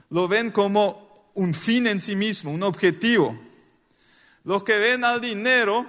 lo 0.10 0.28
ven 0.28 0.50
como 0.50 1.32
un 1.36 1.54
fin 1.54 1.86
en 1.86 2.02
sí 2.02 2.16
mismo, 2.16 2.52
un 2.52 2.64
objetivo. 2.64 3.40
Los 4.44 4.64
que 4.64 4.80
ven 4.80 5.04
al 5.04 5.22
dinero 5.22 5.86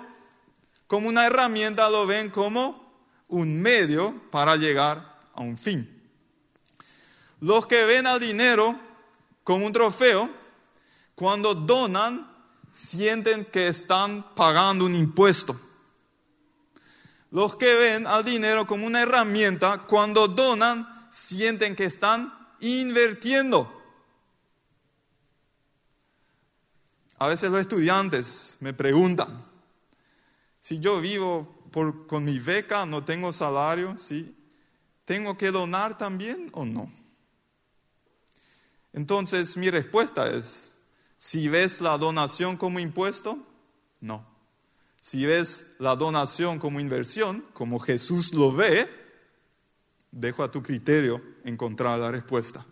como 0.87 1.09
una 1.09 1.27
herramienta 1.27 1.89
lo 1.89 2.07
ven 2.07 2.29
como 2.29 2.93
un 3.29 3.61
medio 3.61 4.15
para 4.31 4.57
llegar 4.57 5.19
a 5.35 5.41
un 5.41 5.57
fin. 5.57 5.91
Los 7.41 7.67
que 7.67 7.87
ven 7.87 8.07
al 8.07 8.21
dinero 8.21 8.79
como 9.43 9.65
un 9.65 9.73
trofeo, 9.73 10.44
cuando 11.15 11.55
donan, 11.55 12.31
sienten 12.73 13.45
que 13.45 13.69
están 13.69 14.35
pagando 14.35 14.85
un 14.85 14.95
impuesto. 14.95 15.59
Los 17.31 17.57
que 17.57 17.75
ven 17.75 18.07
al 18.07 18.25
dinero 18.25 18.67
como 18.67 18.87
una 18.87 19.03
herramienta, 19.03 19.79
cuando 19.79 20.29
donan, 20.29 21.09
sienten 21.11 21.77
que 21.77 21.85
están 21.85 22.33
invirtiendo. 22.61 23.71
A 27.19 27.29
veces 27.29 27.51
los 27.51 27.61
estudiantes 27.61 28.57
me 28.61 28.73
preguntan, 28.73 29.45
si 30.61 30.81
yo 30.81 31.01
vivo 31.01 31.69
con 32.07 32.25
mi 32.25 32.39
beca, 32.39 32.87
no 32.87 33.05
tengo 33.05 33.33
salario, 33.33 33.97
¿sí? 33.99 34.35
¿tengo 35.05 35.37
que 35.37 35.51
donar 35.51 35.97
también 35.99 36.51
o 36.53 36.65
no? 36.65 36.91
Entonces 38.93 39.57
mi 39.57 39.71
respuesta 39.71 40.29
es, 40.31 40.74
si 41.25 41.49
ves 41.49 41.81
la 41.81 41.97
donación 41.97 42.59
como 42.59 42.79
impuesto, 42.79 43.39
no. 44.03 44.27
Si 45.01 45.25
ves 45.25 45.69
la 45.79 45.97
donación 45.97 46.59
como 46.59 46.81
inversión, 46.81 47.43
como 47.55 47.79
Jesús 47.79 48.35
lo 48.35 48.53
ve, 48.53 48.87
dejo 50.13 50.43
a 50.43 50.51
tu 50.51 50.63
criterio 50.63 51.23
encontrar 51.43 51.99
la 51.99 52.11
respuesta. 52.11 52.63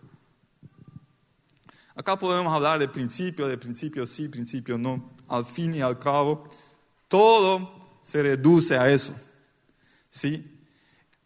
Acá 1.95 2.19
podemos 2.19 2.53
hablar 2.53 2.77
de 2.77 2.87
principio, 2.87 3.47
de 3.47 3.57
principio 3.57 4.05
sí, 4.05 4.29
principio 4.29 4.77
no. 4.77 5.15
Al 5.29 5.45
fin 5.45 5.73
y 5.73 5.81
al 5.81 5.97
cabo, 5.97 6.47
todo 7.07 7.97
se 8.03 8.21
reduce 8.21 8.77
a 8.77 8.87
eso. 8.87 9.19
¿Sí? 10.11 10.63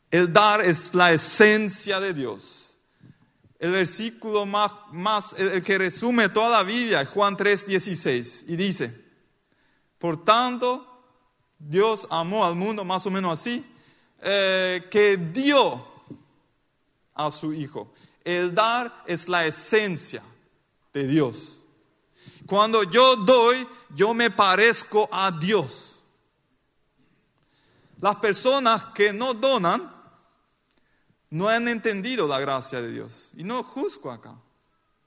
El 0.09 0.31
dar 0.31 0.63
es 0.63 0.95
la 0.95 1.11
esencia 1.11 1.99
de 1.99 2.13
Dios. 2.13 2.66
El 3.59 3.71
versículo 3.71 4.45
más, 4.45 5.33
el, 5.37 5.63
que 5.63 5.77
resume 5.77 6.29
toda 6.29 6.49
la 6.49 6.63
Biblia 6.63 7.05
Juan 7.05 7.35
3:16 7.35 8.45
y 8.47 8.55
dice, 8.55 8.93
por 9.97 10.23
tanto, 10.23 10.85
Dios 11.57 12.07
amó 12.11 12.45
al 12.45 12.55
mundo 12.55 12.85
más 12.85 13.05
o 13.07 13.11
menos 13.11 13.39
así, 13.39 13.65
eh, 14.21 14.87
que 14.91 15.17
dio 15.17 15.85
a 17.15 17.31
su 17.31 17.53
Hijo. 17.53 17.93
El 18.23 18.53
dar 18.53 19.03
es 19.07 19.27
la 19.27 19.45
esencia 19.45 20.21
de 20.93 21.07
Dios. 21.07 21.61
Cuando 22.45 22.83
yo 22.83 23.15
doy, 23.15 23.67
yo 23.95 24.13
me 24.13 24.29
parezco 24.29 25.09
a 25.11 25.31
Dios. 25.31 25.99
Las 27.99 28.17
personas 28.17 28.85
que 28.93 29.11
no 29.11 29.33
donan 29.33 29.96
no 31.29 31.49
han 31.49 31.67
entendido 31.67 32.27
la 32.27 32.39
gracia 32.39 32.81
de 32.81 32.91
Dios. 32.91 33.31
Y 33.35 33.43
no 33.43 33.63
juzgo 33.63 34.11
acá. 34.11 34.35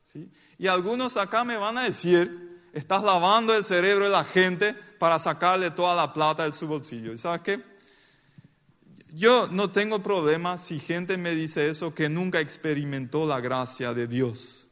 ¿sí? 0.03 0.31
Y 0.59 0.67
algunos 0.67 1.17
acá 1.17 1.45
me 1.45 1.57
van 1.57 1.79
a 1.79 1.85
decir, 1.85 2.61
estás 2.73 3.03
lavando 3.03 3.55
el 3.55 3.65
cerebro 3.65 4.05
de 4.05 4.11
la 4.11 4.25
gente 4.25 4.75
para 4.99 5.19
sacarle 5.19 5.71
toda 5.71 5.95
la 5.95 6.13
plata 6.13 6.45
de 6.45 6.53
su 6.53 6.67
bolsillo. 6.67 7.13
¿Y 7.13 7.19
sabes 7.19 7.41
qué? 7.41 7.61
Yo 9.13 9.49
no 9.51 9.71
tengo 9.71 10.01
problema 10.01 10.57
si 10.57 10.79
gente 10.79 11.17
me 11.17 11.35
dice 11.35 11.69
eso 11.69 11.95
que 11.95 12.09
nunca 12.09 12.39
experimentó 12.41 13.27
la 13.27 13.41
gracia 13.41 13.93
de 13.93 14.07
Dios. 14.07 14.69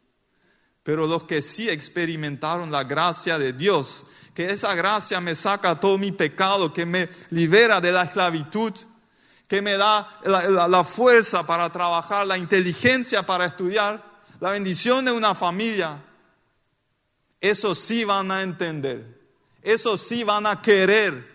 Pero 0.82 1.06
los 1.06 1.24
que 1.24 1.42
sí 1.42 1.68
experimentaron 1.68 2.70
la 2.70 2.84
gracia 2.84 3.38
de 3.38 3.52
Dios, 3.52 4.06
que 4.34 4.46
esa 4.50 4.74
gracia 4.74 5.20
me 5.20 5.34
saca 5.34 5.80
todo 5.80 5.98
mi 5.98 6.12
pecado, 6.12 6.72
que 6.72 6.87
me 6.87 7.08
libera 7.30 7.80
de 7.80 7.90
la 7.90 8.04
esclavitud, 8.04 8.72
que 9.48 9.62
me 9.62 9.78
da 9.78 10.20
la, 10.24 10.84
fuerza 10.84 11.46
para 11.46 11.70
trabajar, 11.70 12.26
la 12.26 12.37
inteligencia 12.37 13.22
para 13.22 13.46
estudiar, 13.46 14.04
la 14.40 14.50
bendición 14.50 15.06
de 15.06 15.12
una 15.12 15.34
familia, 15.34 15.98
eso 17.40 17.74
sí 17.74 18.04
van 18.04 18.30
a 18.30 18.42
entender, 18.42 19.04
eso 19.62 19.96
sí 19.96 20.22
van 20.22 20.46
a 20.46 20.61
querer 20.61 21.26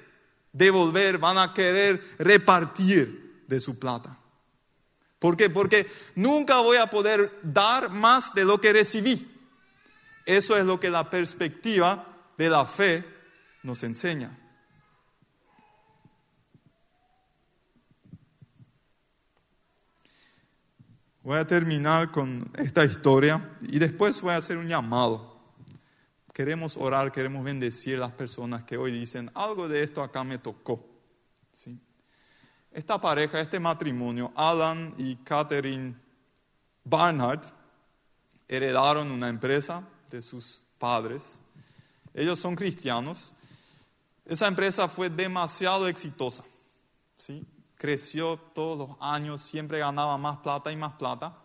devolver, 0.51 1.17
van 1.17 1.39
a 1.39 1.53
querer 1.55 2.15
repartir 2.19 3.43
de 3.47 3.59
su 3.59 3.79
plata. 3.79 4.15
¿Por 5.17 5.35
qué? 5.35 5.49
Porque 5.49 5.89
nunca 6.15 6.59
voy 6.59 6.77
a 6.77 6.87
poder 6.87 7.39
dar 7.41 7.89
más 7.89 8.35
de 8.35 8.45
lo 8.45 8.61
que 8.61 8.73
recibí. 8.73 9.27
Eso 10.25 10.55
es 10.55 10.65
lo 10.65 10.79
que 10.79 10.91
la 10.91 11.09
perspectiva 11.09 12.05
de 12.37 12.49
la 12.49 12.65
fe 12.65 13.03
nos 13.63 13.83
enseña. 13.83 14.37
Voy 21.23 21.37
a 21.37 21.47
terminar 21.47 22.11
con 22.11 22.51
esta 22.57 22.83
historia 22.83 23.55
y 23.61 23.79
después 23.79 24.21
voy 24.21 24.33
a 24.33 24.37
hacer 24.37 24.57
un 24.57 24.67
llamado. 24.67 25.39
Queremos 26.33 26.75
orar, 26.75 27.13
queremos 27.13 27.45
bendecir 27.45 27.95
a 27.95 27.99
las 27.99 28.11
personas 28.11 28.65
que 28.65 28.75
hoy 28.75 28.91
dicen, 28.91 29.31
algo 29.33 29.69
de 29.69 29.83
esto 29.83 30.03
acá 30.03 30.25
me 30.25 30.37
tocó. 30.37 30.85
Esta 32.73 32.99
pareja, 32.99 33.39
este 33.39 33.57
matrimonio, 33.57 34.33
Alan 34.35 34.93
y 34.97 35.15
Catherine 35.15 35.95
Barnard, 36.83 37.45
heredaron 38.49 39.09
una 39.09 39.29
empresa 39.29 39.87
de 40.11 40.21
sus 40.21 40.65
padres. 40.77 41.39
Ellos 42.13 42.37
son 42.37 42.53
cristianos. 42.53 43.33
Esa 44.25 44.47
empresa 44.49 44.89
fue 44.89 45.09
demasiado 45.09 45.87
exitosa. 45.87 46.43
¿sí? 47.15 47.45
Creció 47.83 48.39
todos 48.55 48.77
los 48.77 48.97
años, 49.01 49.41
siempre 49.41 49.79
ganaba 49.79 50.17
más 50.17 50.37
plata 50.37 50.71
y 50.71 50.77
más 50.77 50.93
plata. 50.93 51.35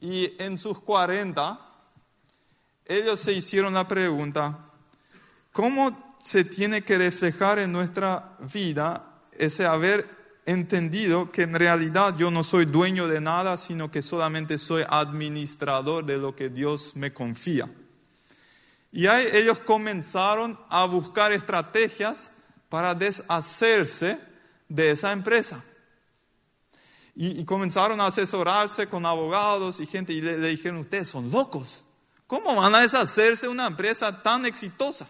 Y 0.00 0.32
en 0.38 0.56
sus 0.56 0.78
40, 0.78 1.58
ellos 2.84 3.18
se 3.18 3.32
hicieron 3.32 3.74
la 3.74 3.88
pregunta, 3.88 4.56
¿cómo 5.50 6.16
se 6.22 6.44
tiene 6.44 6.82
que 6.82 6.98
reflejar 6.98 7.58
en 7.58 7.72
nuestra 7.72 8.36
vida 8.52 9.04
ese 9.32 9.66
haber 9.66 10.08
entendido 10.46 11.32
que 11.32 11.42
en 11.42 11.54
realidad 11.54 12.14
yo 12.16 12.30
no 12.30 12.44
soy 12.44 12.66
dueño 12.66 13.08
de 13.08 13.20
nada, 13.20 13.56
sino 13.56 13.90
que 13.90 14.02
solamente 14.02 14.56
soy 14.56 14.84
administrador 14.88 16.04
de 16.06 16.16
lo 16.16 16.36
que 16.36 16.48
Dios 16.48 16.94
me 16.94 17.12
confía? 17.12 17.68
Y 18.92 19.08
ahí 19.08 19.26
ellos 19.32 19.58
comenzaron 19.58 20.56
a 20.68 20.84
buscar 20.84 21.32
estrategias 21.32 22.30
para 22.68 22.94
deshacerse 22.94 24.32
de 24.74 24.90
esa 24.90 25.12
empresa. 25.12 25.62
Y, 27.14 27.44
comenzaron 27.44 28.00
a 28.00 28.06
asesorarse 28.06 28.88
con 28.88 29.06
abogados 29.06 29.78
y 29.78 29.86
gente 29.86 30.12
y 30.12 30.20
le, 30.20 30.36
dijeron, 30.38 30.78
ustedes 30.78 31.08
son 31.08 31.30
locos. 31.30 31.84
¿Cómo 32.26 32.56
van 32.56 32.74
a 32.74 32.80
deshacerse 32.80 33.46
de 33.46 33.52
una 33.52 33.68
empresa 33.68 34.22
tan 34.22 34.44
exitosa? 34.46 35.08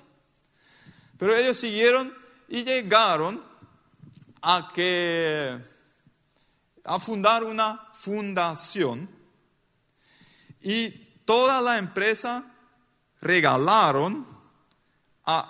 Pero 1.16 1.34
ellos 1.34 1.56
siguieron 1.56 2.12
y 2.46 2.62
llegaron 2.62 3.42
a 4.42 4.70
que 4.74 5.58
a 6.84 7.00
fundar 7.00 7.44
una 7.44 7.88
fundación 7.94 9.08
y 10.60 10.90
toda 11.24 11.62
la 11.62 11.78
empresa 11.78 12.44
regalaron 13.22 14.26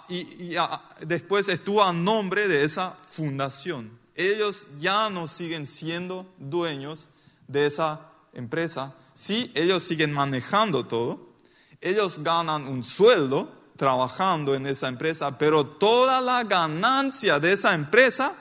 y, 0.08 0.54
después 1.00 1.48
estuvo 1.48 1.82
a 1.82 1.92
nombre 1.92 2.46
de 2.46 2.62
esa 2.62 2.92
fundación 3.10 4.03
ellos 4.14 4.66
ya 4.78 5.10
no 5.10 5.26
siguen 5.28 5.66
siendo 5.66 6.26
dueños 6.38 7.08
de 7.48 7.66
esa 7.66 8.10
empresa. 8.32 8.94
Sí, 9.14 9.50
ellos 9.54 9.82
siguen 9.82 10.12
manejando 10.12 10.84
todo. 10.84 11.34
Ellos 11.80 12.22
ganan 12.22 12.66
un 12.66 12.84
sueldo 12.84 13.48
trabajando 13.76 14.54
en 14.54 14.66
esa 14.66 14.88
empresa, 14.88 15.36
pero 15.36 15.66
toda 15.66 16.20
la 16.20 16.44
ganancia 16.44 17.38
de 17.40 17.52
esa 17.52 17.74
empresa 17.74 18.34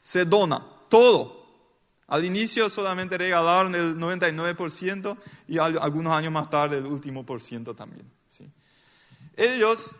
se 0.00 0.24
dona, 0.24 0.62
todo. 0.88 1.44
Al 2.08 2.24
inicio 2.24 2.70
solamente 2.70 3.18
regalaron 3.18 3.74
el 3.74 3.96
99% 3.96 5.16
y 5.48 5.58
algunos 5.58 6.12
años 6.12 6.32
más 6.32 6.48
tarde 6.48 6.78
el 6.78 6.86
último 6.86 7.26
por 7.26 7.42
ciento 7.42 7.74
también. 7.74 8.08
Ellos, 9.36 9.96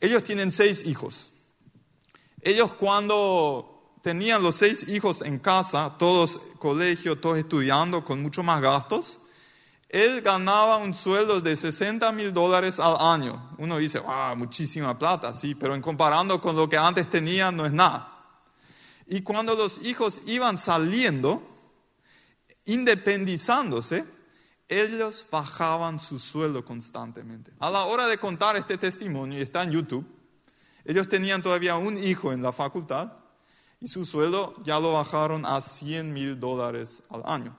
ellos 0.00 0.22
tienen 0.22 0.52
seis 0.52 0.86
hijos. 0.86 1.32
Ellos 2.42 2.72
cuando 2.74 3.73
tenían 4.04 4.42
los 4.42 4.56
seis 4.56 4.86
hijos 4.90 5.22
en 5.22 5.38
casa, 5.38 5.94
todos 5.98 6.38
colegio, 6.58 7.16
todos 7.16 7.38
estudiando 7.38 8.04
con 8.04 8.20
mucho 8.20 8.42
más 8.42 8.60
gastos, 8.60 9.18
él 9.88 10.20
ganaba 10.20 10.76
un 10.76 10.94
sueldo 10.94 11.40
de 11.40 11.56
60 11.56 12.12
mil 12.12 12.30
dólares 12.30 12.78
al 12.78 12.96
año. 13.00 13.56
Uno 13.56 13.78
dice, 13.78 14.00
wow, 14.00 14.36
muchísima 14.36 14.98
plata, 14.98 15.32
sí, 15.32 15.54
pero 15.54 15.74
en 15.74 15.80
comparando 15.80 16.38
con 16.38 16.54
lo 16.54 16.68
que 16.68 16.76
antes 16.76 17.08
tenía 17.08 17.50
no 17.50 17.64
es 17.64 17.72
nada. 17.72 18.06
Y 19.06 19.22
cuando 19.22 19.54
los 19.54 19.80
hijos 19.86 20.20
iban 20.26 20.58
saliendo, 20.58 21.42
independizándose, 22.66 24.04
ellos 24.68 25.26
bajaban 25.30 25.98
su 25.98 26.18
sueldo 26.18 26.62
constantemente. 26.62 27.52
A 27.58 27.70
la 27.70 27.86
hora 27.86 28.06
de 28.06 28.18
contar 28.18 28.54
este 28.56 28.76
testimonio, 28.76 29.38
y 29.38 29.42
está 29.42 29.62
en 29.62 29.70
YouTube, 29.70 30.06
ellos 30.84 31.08
tenían 31.08 31.40
todavía 31.40 31.76
un 31.76 31.96
hijo 31.96 32.34
en 32.34 32.42
la 32.42 32.52
facultad, 32.52 33.23
y 33.84 33.88
su 33.88 34.06
sueldo 34.06 34.54
ya 34.64 34.80
lo 34.80 34.94
bajaron 34.94 35.44
a 35.44 35.60
100 35.60 36.10
mil 36.10 36.40
dólares 36.40 37.02
al 37.10 37.22
año. 37.26 37.54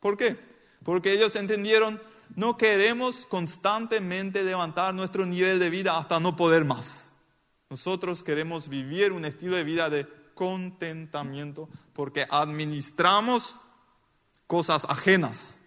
¿Por 0.00 0.16
qué? 0.16 0.34
Porque 0.82 1.12
ellos 1.12 1.36
entendieron, 1.36 2.00
no 2.36 2.56
queremos 2.56 3.26
constantemente 3.26 4.42
levantar 4.44 4.94
nuestro 4.94 5.26
nivel 5.26 5.58
de 5.58 5.68
vida 5.68 5.98
hasta 5.98 6.20
no 6.20 6.36
poder 6.36 6.64
más. 6.64 7.10
Nosotros 7.68 8.22
queremos 8.22 8.70
vivir 8.70 9.12
un 9.12 9.26
estilo 9.26 9.56
de 9.56 9.64
vida 9.64 9.90
de 9.90 10.06
contentamiento 10.32 11.68
porque 11.92 12.26
administramos 12.30 13.54
cosas 14.46 14.86
ajenas, 14.88 15.58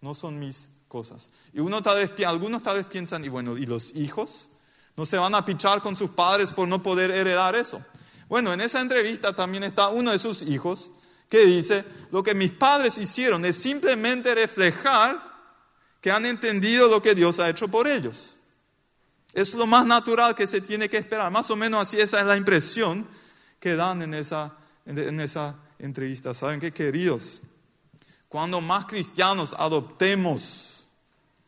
no 0.00 0.14
son 0.14 0.38
mis 0.38 0.70
cosas. 0.88 1.28
Y 1.52 1.60
uno 1.60 1.82
tal 1.82 1.98
vez, 1.98 2.12
algunos 2.26 2.62
tal 2.62 2.78
vez 2.78 2.86
piensan, 2.86 3.22
y 3.26 3.28
bueno, 3.28 3.58
¿y 3.58 3.66
los 3.66 3.94
hijos? 3.94 4.48
¿No 4.96 5.04
se 5.04 5.18
van 5.18 5.34
a 5.34 5.44
pichar 5.44 5.82
con 5.82 5.96
sus 5.96 6.12
padres 6.12 6.50
por 6.50 6.66
no 6.66 6.82
poder 6.82 7.10
heredar 7.10 7.54
eso? 7.54 7.84
Bueno, 8.28 8.52
en 8.52 8.60
esa 8.60 8.80
entrevista 8.80 9.34
también 9.34 9.64
está 9.64 9.88
uno 9.88 10.12
de 10.12 10.18
sus 10.18 10.42
hijos 10.42 10.90
que 11.28 11.44
dice, 11.46 11.84
lo 12.10 12.22
que 12.22 12.34
mis 12.34 12.52
padres 12.52 12.98
hicieron 12.98 13.44
es 13.44 13.56
simplemente 13.56 14.34
reflejar 14.34 15.18
que 16.00 16.10
han 16.10 16.26
entendido 16.26 16.88
lo 16.88 17.02
que 17.02 17.14
Dios 17.14 17.38
ha 17.38 17.48
hecho 17.48 17.68
por 17.68 17.88
ellos. 17.88 18.36
Es 19.32 19.54
lo 19.54 19.66
más 19.66 19.84
natural 19.84 20.34
que 20.34 20.46
se 20.46 20.60
tiene 20.60 20.88
que 20.88 20.96
esperar. 20.96 21.30
Más 21.30 21.50
o 21.50 21.56
menos 21.56 21.82
así 21.82 22.00
esa 22.00 22.20
es 22.20 22.26
la 22.26 22.36
impresión 22.36 23.06
que 23.60 23.76
dan 23.76 24.02
en 24.02 24.14
esa, 24.14 24.56
en 24.86 25.20
esa 25.20 25.54
entrevista. 25.78 26.32
¿Saben 26.34 26.60
qué, 26.60 26.72
queridos? 26.72 27.42
Cuando 28.28 28.60
más 28.60 28.86
cristianos 28.86 29.54
adoptemos 29.58 30.86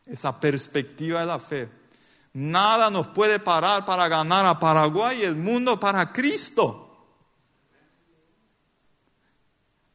esa 0.05 0.39
perspectiva 0.39 1.21
de 1.21 1.25
la 1.25 1.39
fe, 1.39 1.69
Nada 2.33 2.89
nos 2.89 3.07
puede 3.07 3.39
parar 3.39 3.85
para 3.85 4.07
ganar 4.07 4.45
a 4.45 4.59
Paraguay 4.59 5.19
y 5.19 5.23
el 5.23 5.35
mundo 5.35 5.79
para 5.79 6.13
Cristo. 6.13 6.87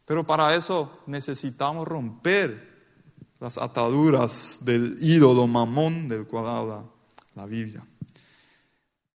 Pero 0.04 0.24
para 0.24 0.54
eso 0.54 1.02
necesitamos 1.06 1.88
romper 1.88 2.76
las 3.40 3.58
ataduras 3.58 4.60
del 4.62 4.96
ídolo 5.00 5.46
mamón 5.46 6.08
del 6.08 6.26
cual 6.26 6.46
habla 6.46 6.84
la 7.34 7.46
Biblia. 7.46 7.84